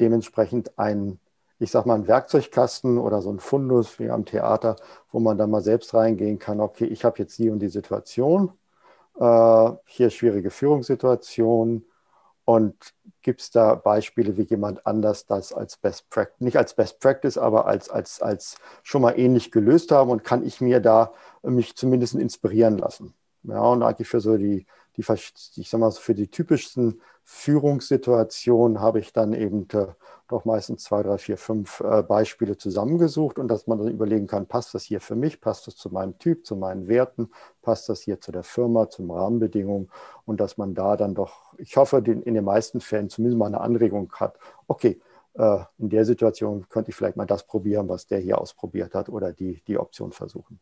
dementsprechend 0.00 0.78
ein, 0.78 1.20
ich 1.60 1.70
sag 1.70 1.86
mal, 1.86 1.94
ein 1.94 2.08
Werkzeugkasten 2.08 2.98
oder 2.98 3.20
so 3.22 3.30
ein 3.30 3.38
Fundus 3.38 3.98
wie 3.98 4.10
am 4.10 4.24
Theater, 4.24 4.76
wo 5.12 5.20
man 5.20 5.38
dann 5.38 5.50
mal 5.50 5.62
selbst 5.62 5.94
reingehen 5.94 6.38
kann, 6.38 6.60
okay, 6.60 6.86
ich 6.86 7.04
habe 7.04 7.18
jetzt 7.18 7.38
die 7.38 7.50
und 7.50 7.60
die 7.60 7.68
Situation, 7.68 8.52
äh, 9.18 9.70
hier 9.86 10.10
schwierige 10.10 10.50
Führungssituation 10.50 11.84
und 12.46 12.74
gibt 13.22 13.42
es 13.42 13.50
da 13.50 13.74
Beispiele, 13.74 14.36
wie 14.38 14.42
jemand 14.42 14.86
anders 14.86 15.26
das 15.26 15.52
als 15.52 15.76
Best 15.76 16.08
Practice, 16.08 16.40
nicht 16.40 16.56
als 16.56 16.74
Best 16.74 16.98
Practice, 16.98 17.36
aber 17.36 17.66
als, 17.66 17.90
als, 17.90 18.22
als 18.22 18.56
schon 18.82 19.02
mal 19.02 19.18
ähnlich 19.18 19.52
gelöst 19.52 19.92
haben 19.92 20.10
und 20.10 20.24
kann 20.24 20.44
ich 20.44 20.60
mir 20.62 20.80
da 20.80 21.12
mich 21.42 21.76
zumindest 21.76 22.14
inspirieren 22.14 22.78
lassen. 22.78 23.14
Ja, 23.42 23.60
und 23.60 23.82
eigentlich 23.82 24.08
für 24.08 24.20
so 24.20 24.36
die, 24.36 24.66
die 24.96 25.04
ich 25.56 25.70
sag 25.70 25.78
mal, 25.78 25.92
für 25.92 26.14
die 26.14 26.28
typischsten 26.28 27.00
Führungssituationen 27.32 28.80
habe 28.80 28.98
ich 28.98 29.12
dann 29.12 29.32
eben 29.34 29.68
äh, 29.72 29.86
doch 30.26 30.44
meistens 30.44 30.82
zwei, 30.82 31.04
drei, 31.04 31.16
vier, 31.16 31.38
fünf 31.38 31.78
äh, 31.80 32.02
Beispiele 32.02 32.56
zusammengesucht 32.56 33.38
und 33.38 33.46
dass 33.46 33.68
man 33.68 33.78
dann 33.78 33.88
überlegen 33.88 34.26
kann, 34.26 34.46
passt 34.46 34.74
das 34.74 34.82
hier 34.82 35.00
für 35.00 35.14
mich, 35.14 35.40
passt 35.40 35.68
das 35.68 35.76
zu 35.76 35.90
meinem 35.90 36.18
Typ, 36.18 36.44
zu 36.44 36.56
meinen 36.56 36.88
Werten, 36.88 37.30
passt 37.62 37.88
das 37.88 38.02
hier 38.02 38.20
zu 38.20 38.32
der 38.32 38.42
Firma, 38.42 38.90
zum 38.90 39.12
Rahmenbedingungen 39.12 39.90
und 40.26 40.40
dass 40.40 40.58
man 40.58 40.74
da 40.74 40.96
dann 40.96 41.14
doch, 41.14 41.54
ich 41.56 41.76
hoffe, 41.76 41.98
in 41.98 42.34
den 42.34 42.44
meisten 42.44 42.80
Fällen 42.80 43.08
zumindest 43.08 43.38
mal 43.38 43.46
eine 43.46 43.60
Anregung 43.60 44.12
hat, 44.14 44.36
okay, 44.66 45.00
äh, 45.34 45.58
in 45.78 45.88
der 45.88 46.04
Situation 46.04 46.68
könnte 46.68 46.90
ich 46.90 46.96
vielleicht 46.96 47.16
mal 47.16 47.26
das 47.26 47.46
probieren, 47.46 47.88
was 47.88 48.08
der 48.08 48.18
hier 48.18 48.40
ausprobiert 48.40 48.92
hat 48.94 49.08
oder 49.08 49.32
die, 49.32 49.62
die 49.68 49.78
Option 49.78 50.10
versuchen. 50.10 50.58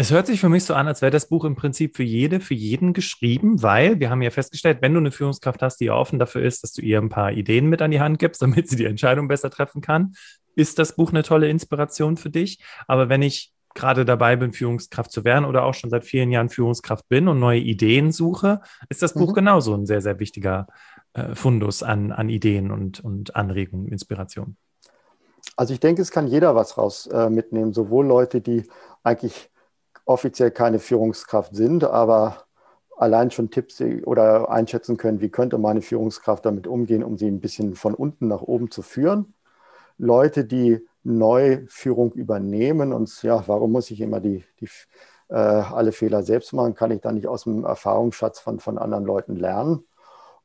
Es 0.00 0.12
hört 0.12 0.28
sich 0.28 0.38
für 0.38 0.48
mich 0.48 0.62
so 0.62 0.74
an, 0.74 0.86
als 0.86 1.02
wäre 1.02 1.10
das 1.10 1.26
Buch 1.26 1.44
im 1.44 1.56
Prinzip 1.56 1.96
für 1.96 2.04
jede, 2.04 2.38
für 2.38 2.54
jeden 2.54 2.92
geschrieben, 2.92 3.64
weil 3.64 3.98
wir 3.98 4.10
haben 4.10 4.22
ja 4.22 4.30
festgestellt, 4.30 4.78
wenn 4.80 4.94
du 4.94 5.00
eine 5.00 5.10
Führungskraft 5.10 5.60
hast, 5.60 5.78
die 5.78 5.86
ja 5.86 5.94
offen 5.94 6.20
dafür 6.20 6.42
ist, 6.42 6.62
dass 6.62 6.72
du 6.72 6.82
ihr 6.82 7.00
ein 7.00 7.08
paar 7.08 7.32
Ideen 7.32 7.66
mit 7.66 7.82
an 7.82 7.90
die 7.90 7.98
Hand 7.98 8.20
gibst, 8.20 8.40
damit 8.42 8.68
sie 8.68 8.76
die 8.76 8.84
Entscheidung 8.84 9.26
besser 9.26 9.50
treffen 9.50 9.80
kann, 9.80 10.14
ist 10.54 10.78
das 10.78 10.94
Buch 10.94 11.10
eine 11.10 11.24
tolle 11.24 11.48
Inspiration 11.48 12.16
für 12.16 12.30
dich. 12.30 12.62
Aber 12.86 13.08
wenn 13.08 13.22
ich 13.22 13.52
gerade 13.74 14.04
dabei 14.04 14.36
bin, 14.36 14.52
Führungskraft 14.52 15.10
zu 15.10 15.24
werden 15.24 15.44
oder 15.44 15.64
auch 15.64 15.74
schon 15.74 15.90
seit 15.90 16.04
vielen 16.04 16.30
Jahren 16.30 16.48
Führungskraft 16.48 17.08
bin 17.08 17.26
und 17.26 17.40
neue 17.40 17.58
Ideen 17.58 18.12
suche, 18.12 18.60
ist 18.88 19.02
das 19.02 19.14
Buch 19.14 19.30
mhm. 19.30 19.34
genauso 19.34 19.74
ein 19.74 19.84
sehr, 19.84 20.00
sehr 20.00 20.20
wichtiger 20.20 20.68
äh, 21.14 21.34
Fundus 21.34 21.82
an, 21.82 22.12
an 22.12 22.28
Ideen 22.28 22.70
und, 22.70 23.00
und 23.00 23.34
Anregungen, 23.34 23.88
Inspiration. 23.88 24.58
Also 25.56 25.74
ich 25.74 25.80
denke, 25.80 26.02
es 26.02 26.12
kann 26.12 26.28
jeder 26.28 26.54
was 26.54 26.78
raus 26.78 27.08
äh, 27.08 27.28
mitnehmen, 27.28 27.72
sowohl 27.72 28.06
Leute, 28.06 28.40
die 28.40 28.62
eigentlich 29.02 29.50
offiziell 30.08 30.50
keine 30.50 30.78
Führungskraft 30.78 31.54
sind, 31.54 31.84
aber 31.84 32.44
allein 32.96 33.30
schon 33.30 33.50
Tipps 33.50 33.80
oder 34.04 34.50
einschätzen 34.50 34.96
können, 34.96 35.20
wie 35.20 35.28
könnte 35.28 35.58
meine 35.58 35.82
Führungskraft 35.82 36.46
damit 36.46 36.66
umgehen, 36.66 37.04
um 37.04 37.18
sie 37.18 37.26
ein 37.28 37.40
bisschen 37.40 37.74
von 37.74 37.94
unten 37.94 38.26
nach 38.26 38.40
oben 38.40 38.70
zu 38.70 38.82
führen. 38.82 39.34
Leute, 39.98 40.44
die 40.44 40.80
neu 41.04 41.60
Führung 41.68 42.12
übernehmen 42.12 42.92
und 42.92 43.22
ja, 43.22 43.46
warum 43.46 43.72
muss 43.72 43.90
ich 43.90 44.00
immer 44.00 44.20
die, 44.20 44.44
die 44.60 44.68
äh, 45.28 45.34
alle 45.34 45.92
Fehler 45.92 46.22
selbst 46.22 46.52
machen? 46.54 46.74
Kann 46.74 46.90
ich 46.90 47.02
da 47.02 47.12
nicht 47.12 47.26
aus 47.26 47.44
dem 47.44 47.64
Erfahrungsschatz 47.64 48.40
von, 48.40 48.60
von 48.60 48.78
anderen 48.78 49.04
Leuten 49.04 49.36
lernen? 49.36 49.84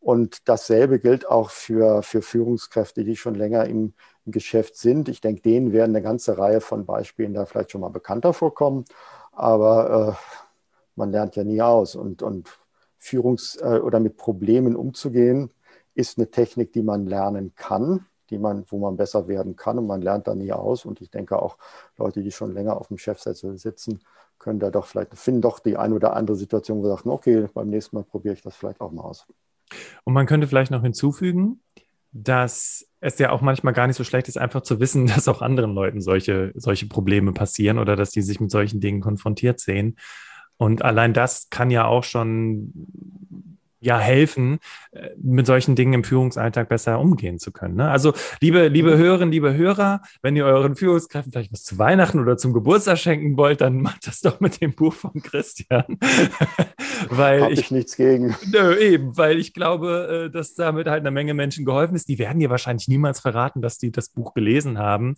Und 0.02 0.50
dasselbe 0.50 1.00
gilt 1.00 1.26
auch 1.30 1.50
für, 1.50 2.04
für 2.04 2.22
Führungskräfte, 2.22 3.06
die 3.06 3.16
schon 3.16 3.36
länger 3.36 3.66
im, 3.66 3.94
im 4.26 4.32
Geschäft 4.34 4.76
sind. 4.76 5.08
Ich 5.08 5.22
denke, 5.22 5.42
denen 5.42 5.72
werden 5.72 5.96
eine 5.96 6.04
ganze 6.04 6.38
Reihe 6.38 6.60
von 6.60 6.86
Beispielen 6.86 7.34
da 7.34 7.46
vielleicht 7.46 7.72
schon 7.72 7.82
mal 7.82 7.90
bekannter 7.90 8.34
vorkommen 8.34 8.84
aber 9.34 10.18
äh, 10.18 10.40
man 10.96 11.12
lernt 11.12 11.36
ja 11.36 11.44
nie 11.44 11.62
aus. 11.62 11.96
Und, 11.96 12.22
und 12.22 12.50
Führungs- 13.00 13.60
äh, 13.62 13.80
oder 13.80 14.00
mit 14.00 14.18
Problemen 14.18 14.76
umzugehen, 14.76 15.52
ist 15.96 16.18
eine 16.18 16.30
Technik, 16.30 16.74
die 16.74 16.82
man 16.82 17.06
lernen 17.06 17.54
kann, 17.56 18.06
die 18.30 18.40
man, 18.40 18.66
wo 18.68 18.80
man 18.80 18.98
besser 18.98 19.28
werden 19.28 19.56
kann 19.56 19.78
und 19.78 19.88
man 19.88 20.02
lernt 20.02 20.28
da 20.28 20.36
nie 20.36 20.52
aus. 20.52 20.86
Und 20.86 21.02
ich 21.02 21.12
denke 21.12 21.42
auch, 21.42 21.58
Leute, 21.98 22.24
die 22.24 22.32
schon 22.32 22.54
länger 22.54 22.78
auf 22.78 22.88
dem 22.88 22.98
Chefsessel 22.98 23.58
sitzen, 23.58 24.00
können 24.40 24.60
da 24.60 24.72
doch 24.72 24.86
vielleicht, 24.86 25.16
finden 25.18 25.42
doch 25.42 25.60
die 25.60 25.78
ein 25.78 25.94
oder 25.94 26.16
andere 26.16 26.36
Situation, 26.36 26.80
wo 26.80 26.84
sie 26.84 26.90
sagen, 26.90 27.10
okay, 27.10 27.48
beim 27.54 27.70
nächsten 27.70 27.96
Mal 27.96 28.04
probiere 28.04 28.34
ich 28.34 28.42
das 28.42 28.56
vielleicht 28.56 28.82
auch 28.82 28.92
mal 28.92 29.04
aus. 29.04 29.26
Und 30.04 30.14
man 30.14 30.26
könnte 30.26 30.48
vielleicht 30.48 30.72
noch 30.72 30.82
hinzufügen, 30.82 31.62
dass 32.14 32.88
es 33.00 33.18
ja 33.20 33.32
auch 33.32 33.42
manchmal 33.42 33.74
gar 33.74 33.88
nicht 33.88 33.98
so 33.98 34.04
schlecht 34.04 34.28
ist, 34.28 34.38
einfach 34.38 34.62
zu 34.62 34.80
wissen, 34.80 35.08
dass 35.08 35.28
auch 35.28 35.42
anderen 35.42 35.74
Leuten 35.74 36.02
solche, 36.02 36.52
solche 36.56 36.88
Probleme 36.88 37.34
passieren 37.34 37.80
oder 37.80 37.96
dass 37.96 38.12
die 38.12 38.22
sich 38.22 38.40
mit 38.40 38.52
solchen 38.52 38.80
Dingen 38.80 39.02
konfrontiert 39.02 39.60
sehen. 39.60 39.98
Und 40.58 40.84
allein 40.84 41.14
das 41.14 41.50
kann 41.50 41.72
ja 41.72 41.86
auch 41.86 42.04
schon 42.04 42.72
ja 43.84 44.00
helfen, 44.00 44.60
äh, 44.92 45.10
mit 45.22 45.46
solchen 45.46 45.76
Dingen 45.76 45.94
im 45.94 46.04
Führungsalltag 46.04 46.70
besser 46.70 47.00
umgehen 47.00 47.38
zu 47.38 47.52
können. 47.52 47.76
Ne? 47.76 47.90
Also, 47.90 48.14
liebe, 48.40 48.68
liebe 48.68 48.96
mhm. 48.96 49.00
Hörerinnen, 49.00 49.32
liebe 49.32 49.54
Hörer, 49.54 50.02
wenn 50.22 50.36
ihr 50.36 50.46
euren 50.46 50.76
Führungskräften 50.76 51.32
vielleicht 51.32 51.52
was 51.52 51.64
zu 51.64 51.78
Weihnachten 51.78 52.20
oder 52.20 52.38
zum 52.38 52.54
Geburtstag 52.54 52.98
schenken 52.98 53.38
wollt, 53.38 53.62
dann 53.62 53.82
macht 53.82 54.08
das 54.08 54.22
doch 54.22 54.40
mit 54.40 54.62
dem 54.62 54.74
Buch 54.74 54.94
von 54.94 55.22
Christian. 55.22 55.86
weil 57.10 57.42
Hab 57.42 57.52
ich, 57.52 57.60
ich 57.60 57.72
nichts 57.72 57.98
gegen. 57.98 58.36
Nö, 58.52 58.76
eben, 58.78 59.18
weil 59.18 59.38
ich 59.38 59.54
glaube, 59.54 60.28
äh, 60.28 60.32
dass 60.32 60.56
damit 60.56 60.88
halt 60.88 61.02
eine 61.02 61.12
Menge 61.12 61.34
Menschen 61.34 61.66
geholfen 61.66 61.96
ist. 61.96 62.08
Die 62.08 62.20
werden 62.20 62.40
dir 62.40 62.50
wahrscheinlich 62.50 62.88
niemals 62.88 63.20
verraten, 63.20 63.62
dass 63.62 63.78
die 63.78 63.92
das 63.92 64.10
Buch 64.10 64.34
gelesen 64.34 64.78
haben. 64.78 65.16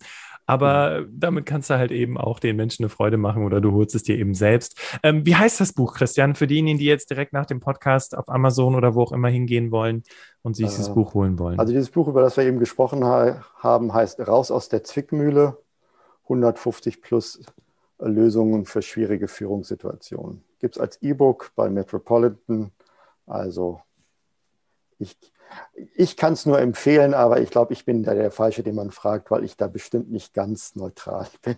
Aber 0.48 1.00
mhm. 1.00 1.08
damit 1.12 1.46
kannst 1.46 1.70
du 1.70 1.74
halt 1.74 1.90
eben 1.90 2.18
auch 2.18 2.38
den 2.38 2.56
Menschen 2.56 2.84
eine 2.84 2.88
Freude 2.88 3.16
machen 3.16 3.44
oder 3.44 3.60
du 3.60 3.72
holst 3.72 3.94
es 3.94 4.02
dir 4.02 4.16
eben 4.16 4.34
selbst. 4.34 4.78
Ähm, 5.02 5.26
wie 5.26 5.34
heißt 5.34 5.60
das 5.60 5.72
Buch, 5.72 5.94
Christian, 5.94 6.34
für 6.34 6.46
diejenigen, 6.46 6.78
die 6.78 6.84
jetzt 6.84 7.10
direkt 7.10 7.32
nach 7.32 7.46
dem 7.46 7.60
Podcast 7.60 8.16
auf 8.16 8.28
Amazon 8.28 8.55
oder 8.64 8.94
wo 8.94 9.02
auch 9.02 9.12
immer 9.12 9.28
hingehen 9.28 9.70
wollen 9.70 10.02
und 10.42 10.56
sich 10.56 10.66
äh, 10.66 10.68
dieses 10.70 10.92
Buch 10.92 11.14
holen 11.14 11.38
wollen? 11.38 11.58
Also 11.58 11.72
dieses 11.72 11.90
Buch, 11.90 12.08
über 12.08 12.22
das 12.22 12.36
wir 12.36 12.44
eben 12.44 12.58
gesprochen 12.58 13.04
ha 13.04 13.44
haben, 13.56 13.92
heißt 13.92 14.26
Raus 14.26 14.50
aus 14.50 14.68
der 14.68 14.84
Zwickmühle, 14.84 15.58
150 16.24 17.02
plus 17.02 17.40
Lösungen 17.98 18.66
für 18.66 18.82
schwierige 18.82 19.28
Führungssituationen. 19.28 20.42
Gibt 20.58 20.76
es 20.76 20.80
als 20.80 21.00
E-Book 21.02 21.52
bei 21.54 21.70
Metropolitan. 21.70 22.72
Also 23.26 23.80
ich, 24.98 25.16
ich 25.94 26.16
kann 26.16 26.34
es 26.34 26.46
nur 26.46 26.60
empfehlen, 26.60 27.14
aber 27.14 27.40
ich 27.40 27.50
glaube, 27.50 27.72
ich 27.72 27.84
bin 27.84 28.02
da 28.02 28.14
der 28.14 28.30
Falsche, 28.30 28.62
den 28.62 28.74
man 28.74 28.90
fragt, 28.90 29.30
weil 29.30 29.44
ich 29.44 29.56
da 29.56 29.68
bestimmt 29.68 30.10
nicht 30.10 30.34
ganz 30.34 30.74
neutral 30.74 31.26
bin. 31.42 31.56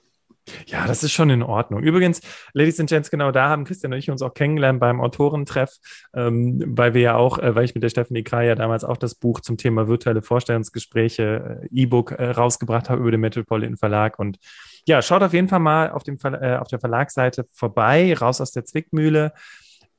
Ja, 0.66 0.86
das 0.86 1.02
ist 1.02 1.12
schon 1.12 1.30
in 1.30 1.42
Ordnung. 1.42 1.82
Übrigens, 1.82 2.20
Ladies 2.52 2.80
and 2.80 2.88
Gents, 2.88 3.10
genau 3.10 3.30
da 3.30 3.48
haben 3.48 3.64
Christian 3.64 3.92
und 3.92 3.98
ich 3.98 4.10
uns 4.10 4.22
auch 4.22 4.34
kennengelernt 4.34 4.80
beim 4.80 5.00
Autorentreff, 5.00 5.76
ähm, 6.14 6.62
weil 6.66 6.94
wir 6.94 7.00
ja 7.00 7.16
auch, 7.16 7.38
äh, 7.38 7.54
weil 7.54 7.64
ich 7.64 7.74
mit 7.74 7.82
der 7.82 7.88
Stephanie 7.88 8.22
Krei 8.22 8.46
ja 8.46 8.54
damals 8.54 8.84
auch 8.84 8.96
das 8.96 9.14
Buch 9.14 9.40
zum 9.40 9.56
Thema 9.56 9.88
virtuelle 9.88 10.22
Vorstellungsgespräche, 10.22 11.60
äh, 11.62 11.68
E-Book 11.70 12.12
äh, 12.12 12.30
rausgebracht 12.30 12.90
habe 12.90 13.00
über 13.00 13.10
den 13.10 13.20
Metropolitan 13.20 13.76
Verlag. 13.76 14.18
Und 14.18 14.38
ja, 14.86 15.02
schaut 15.02 15.22
auf 15.22 15.32
jeden 15.32 15.48
Fall 15.48 15.60
mal 15.60 15.90
auf, 15.90 16.02
dem 16.02 16.18
äh, 16.24 16.56
auf 16.56 16.68
der 16.68 16.80
Verlagsseite 16.80 17.46
vorbei, 17.52 18.14
raus 18.14 18.40
aus 18.40 18.52
der 18.52 18.64
Zwickmühle, 18.64 19.32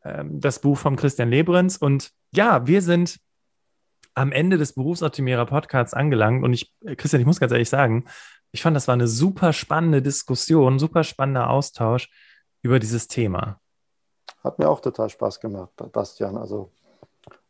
ähm, 0.03 0.39
das 0.39 0.59
Buch 0.59 0.77
von 0.77 0.95
Christian 0.95 1.29
Lebrenz. 1.29 1.77
Und 1.77 2.11
ja, 2.31 2.65
wir 2.67 2.81
sind 2.81 3.19
am 4.15 4.31
Ende 4.31 4.57
des 4.57 4.73
Berufsoptimierer 4.73 5.45
Podcasts 5.45 5.93
angelangt. 5.93 6.43
Und 6.43 6.53
ich, 6.53 6.73
Christian, 6.97 7.21
ich 7.21 7.25
muss 7.25 7.39
ganz 7.39 7.51
ehrlich 7.51 7.69
sagen, 7.69 8.05
ich 8.51 8.61
fand, 8.61 8.75
das 8.75 8.87
war 8.87 8.93
eine 8.93 9.07
super 9.07 9.53
spannende 9.53 10.01
Diskussion, 10.01 10.79
super 10.79 11.03
spannender 11.03 11.49
Austausch 11.49 12.09
über 12.61 12.79
dieses 12.79 13.07
Thema. 13.07 13.59
Hat 14.43 14.59
mir 14.59 14.69
auch 14.69 14.79
total 14.79 15.09
Spaß 15.09 15.39
gemacht, 15.39 15.71
Bastian. 15.91 16.37
Also 16.37 16.71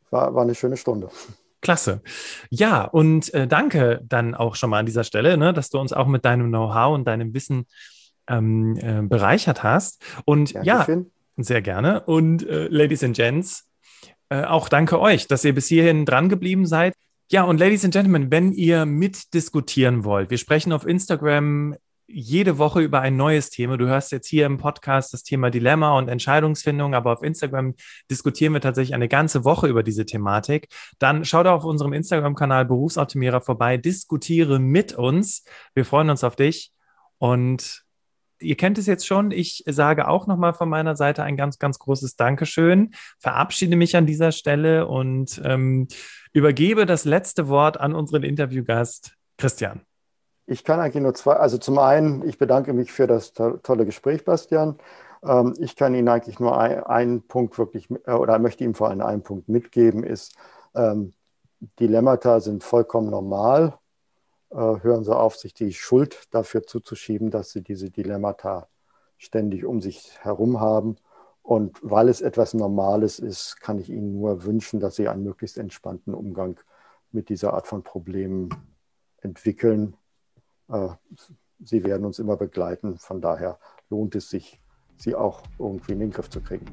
war, 0.10 0.34
war 0.34 0.44
eine 0.44 0.56
schöne 0.56 0.78
Stunde. 0.78 1.10
Klasse. 1.62 2.02
Ja, 2.50 2.84
und 2.84 3.34
äh, 3.34 3.48
danke 3.48 4.02
dann 4.04 4.34
auch 4.34 4.56
schon 4.56 4.70
mal 4.70 4.80
an 4.80 4.86
dieser 4.86 5.04
Stelle, 5.04 5.38
ne, 5.38 5.54
dass 5.54 5.70
du 5.70 5.80
uns 5.80 5.94
auch 5.94 6.08
mit 6.08 6.26
deinem 6.26 6.48
Know-how 6.48 6.96
und 6.96 7.06
deinem 7.06 7.34
Wissen 7.34 7.68
ähm, 8.28 8.78
äh, 8.78 9.02
bereichert 9.02 9.64
hast. 9.64 10.02
Und 10.26 10.56
Dankeschön. 10.56 11.12
ja, 11.38 11.44
sehr 11.44 11.62
gerne. 11.62 12.02
Und 12.02 12.48
äh, 12.48 12.68
Ladies 12.68 13.04
and 13.04 13.16
Gents, 13.16 13.70
äh, 14.30 14.46
auch 14.46 14.70
danke 14.70 15.00
euch, 15.00 15.28
dass 15.28 15.44
ihr 15.44 15.54
bis 15.54 15.68
hierhin 15.68 16.06
dran 16.06 16.30
geblieben 16.30 16.66
seid. 16.66 16.96
Ja, 17.32 17.44
und 17.44 17.60
Ladies 17.60 17.86
and 17.86 17.94
Gentlemen, 17.94 18.32
wenn 18.32 18.54
ihr 18.54 18.88
mitdiskutieren 18.88 20.04
wollt, 20.04 20.32
wir 20.32 20.39
sprechen 20.39 20.74
auf 20.74 20.88
Instagram 20.88 21.76
jede 22.08 22.58
Woche 22.58 22.82
über 22.82 23.02
ein 23.02 23.18
neues 23.18 23.52
Thema. 23.52 23.78
Du 23.78 23.86
hörst 23.86 24.12
jetzt 24.12 24.26
hier 24.28 24.48
im 24.48 24.58
Podcast 24.58 25.13
das 25.13 25.22
Thema 25.22 25.52
Dilemma 25.52 25.96
und 25.96 26.08
Entscheidungsfindung, 26.08 26.96
aber 26.96 27.13
auf 27.13 27.22
Instagram 27.22 27.76
diskutieren 28.10 28.54
wir 28.54 28.62
tatsächlich 28.62 28.96
eine 28.96 29.08
ganze 29.08 29.46
Woche 29.46 29.68
über 29.68 29.84
diese 29.84 30.08
Thematik. 30.08 30.70
Dann 30.98 31.24
schau 31.24 31.44
da 31.44 31.54
auf 31.54 31.65
unserem 31.65 31.94
Instagram-Kanal 31.94 32.65
Berufsoptimierer 32.65 33.42
vorbei, 33.42 33.78
diskutiere 33.78 34.58
mit 34.58 34.94
uns. 34.94 35.44
Wir 35.76 35.86
freuen 35.86 36.10
uns 36.10 36.24
auf 36.24 36.36
dich 36.36 36.72
und 37.20 37.84
ihr 38.39 38.56
kennt 38.56 38.78
es 38.78 38.86
jetzt 38.86 39.06
schon. 39.06 39.32
Ich 39.32 39.63
sage 39.67 40.08
auch 40.08 40.28
nochmal 40.28 40.54
von 40.54 40.69
meiner 40.69 40.95
Seite 40.95 41.23
ein 41.23 41.38
ganz, 41.38 41.60
ganz 41.60 41.80
großes 41.80 42.15
Dankeschön. 42.15 42.91
Verabschiede 43.19 43.75
mich 43.75 43.95
an 43.95 44.06
dieser 44.06 44.32
Stelle 44.32 44.88
und 44.88 45.41
ähm, 45.43 45.88
übergebe 46.34 46.86
das 46.86 47.06
letzte 47.06 47.47
Wort 47.47 47.80
an 47.80 47.95
unseren 47.95 48.23
Interviewgast 48.23 49.13
Christian. 49.38 49.82
Ich 50.45 50.63
kann 50.63 50.80
eigentlich 50.80 51.04
nur 51.04 51.13
zwei, 51.13 51.34
also 51.34 51.58
zum 51.58 51.78
einen, 51.78 52.28
ich 52.28 52.38
bedanke 52.38 52.73
mich 52.73 52.91
für 52.91 53.06
das 53.06 53.34
to 53.34 53.58
tolle 53.58 53.86
Gespräch, 53.86 54.25
Bastian. 54.25 54.78
Ähm, 55.23 55.54
ich 55.60 55.75
kann 55.75 55.93
Ihnen 55.93 56.08
eigentlich 56.08 56.39
nur 56.39 56.58
ein, 56.58 56.84
einen 56.84 57.28
Punkt 57.28 57.58
wirklich, 57.58 57.88
äh, 58.06 58.12
oder 58.12 58.39
möchte 58.39 58.63
ihm 58.63 58.73
vor 58.73 58.89
allem 58.89 59.02
einen 59.02 59.21
Punkt 59.21 59.47
mitgeben, 59.47 60.04
ist, 60.04 60.36
ähm, 60.75 61.13
Dilemmata 61.80 62.39
sind 62.39 62.63
vollkommen 62.63 63.10
normal. 63.10 63.78
Äh, 64.52 64.56
hören 64.56 65.04
Sie 65.04 65.16
auf, 65.16 65.36
sich 65.36 65.54
die 65.54 65.74
Schuld 65.74 66.28
dafür 66.32 66.64
zuzuschieben, 66.64 67.32
dass 67.32 67.52
Sie 67.52 67.62
diese 67.62 67.90
Dilemmata 67.90 68.68
ständig 69.18 69.66
um 69.66 69.82
sich 69.82 70.18
herum 70.22 70.60
haben. 70.60 70.98
Und 71.42 71.80
weil 71.82 72.10
es 72.10 72.22
etwas 72.22 72.54
Normales 72.54 73.20
ist, 73.20 73.60
kann 73.62 73.80
ich 73.80 73.90
Ihnen 73.90 74.14
nur 74.14 74.44
wünschen, 74.44 74.80
dass 74.80 74.96
Sie 74.96 75.08
einen 75.08 75.24
möglichst 75.24 75.58
entspannten 75.58 76.14
Umgang 76.14 76.60
mit 77.12 77.30
dieser 77.30 77.54
Art 77.54 77.68
von 77.68 77.84
Problemen 77.84 78.50
entwickeln 79.22 79.96
äh, 80.70 80.90
sie 81.64 81.84
werden 81.84 82.06
uns 82.06 82.20
immer 82.20 82.38
begleiten. 82.38 82.98
Von 82.98 83.22
daher 83.22 83.60
lohnt 83.90 84.16
es 84.16 84.30
sich, 84.30 84.62
sie 84.98 85.16
auch 85.16 85.42
irgendwie 85.58 85.94
in 85.94 86.00
den 86.00 86.12
Griff 86.12 86.30
zu 86.30 86.42
kriegen. 86.42 86.66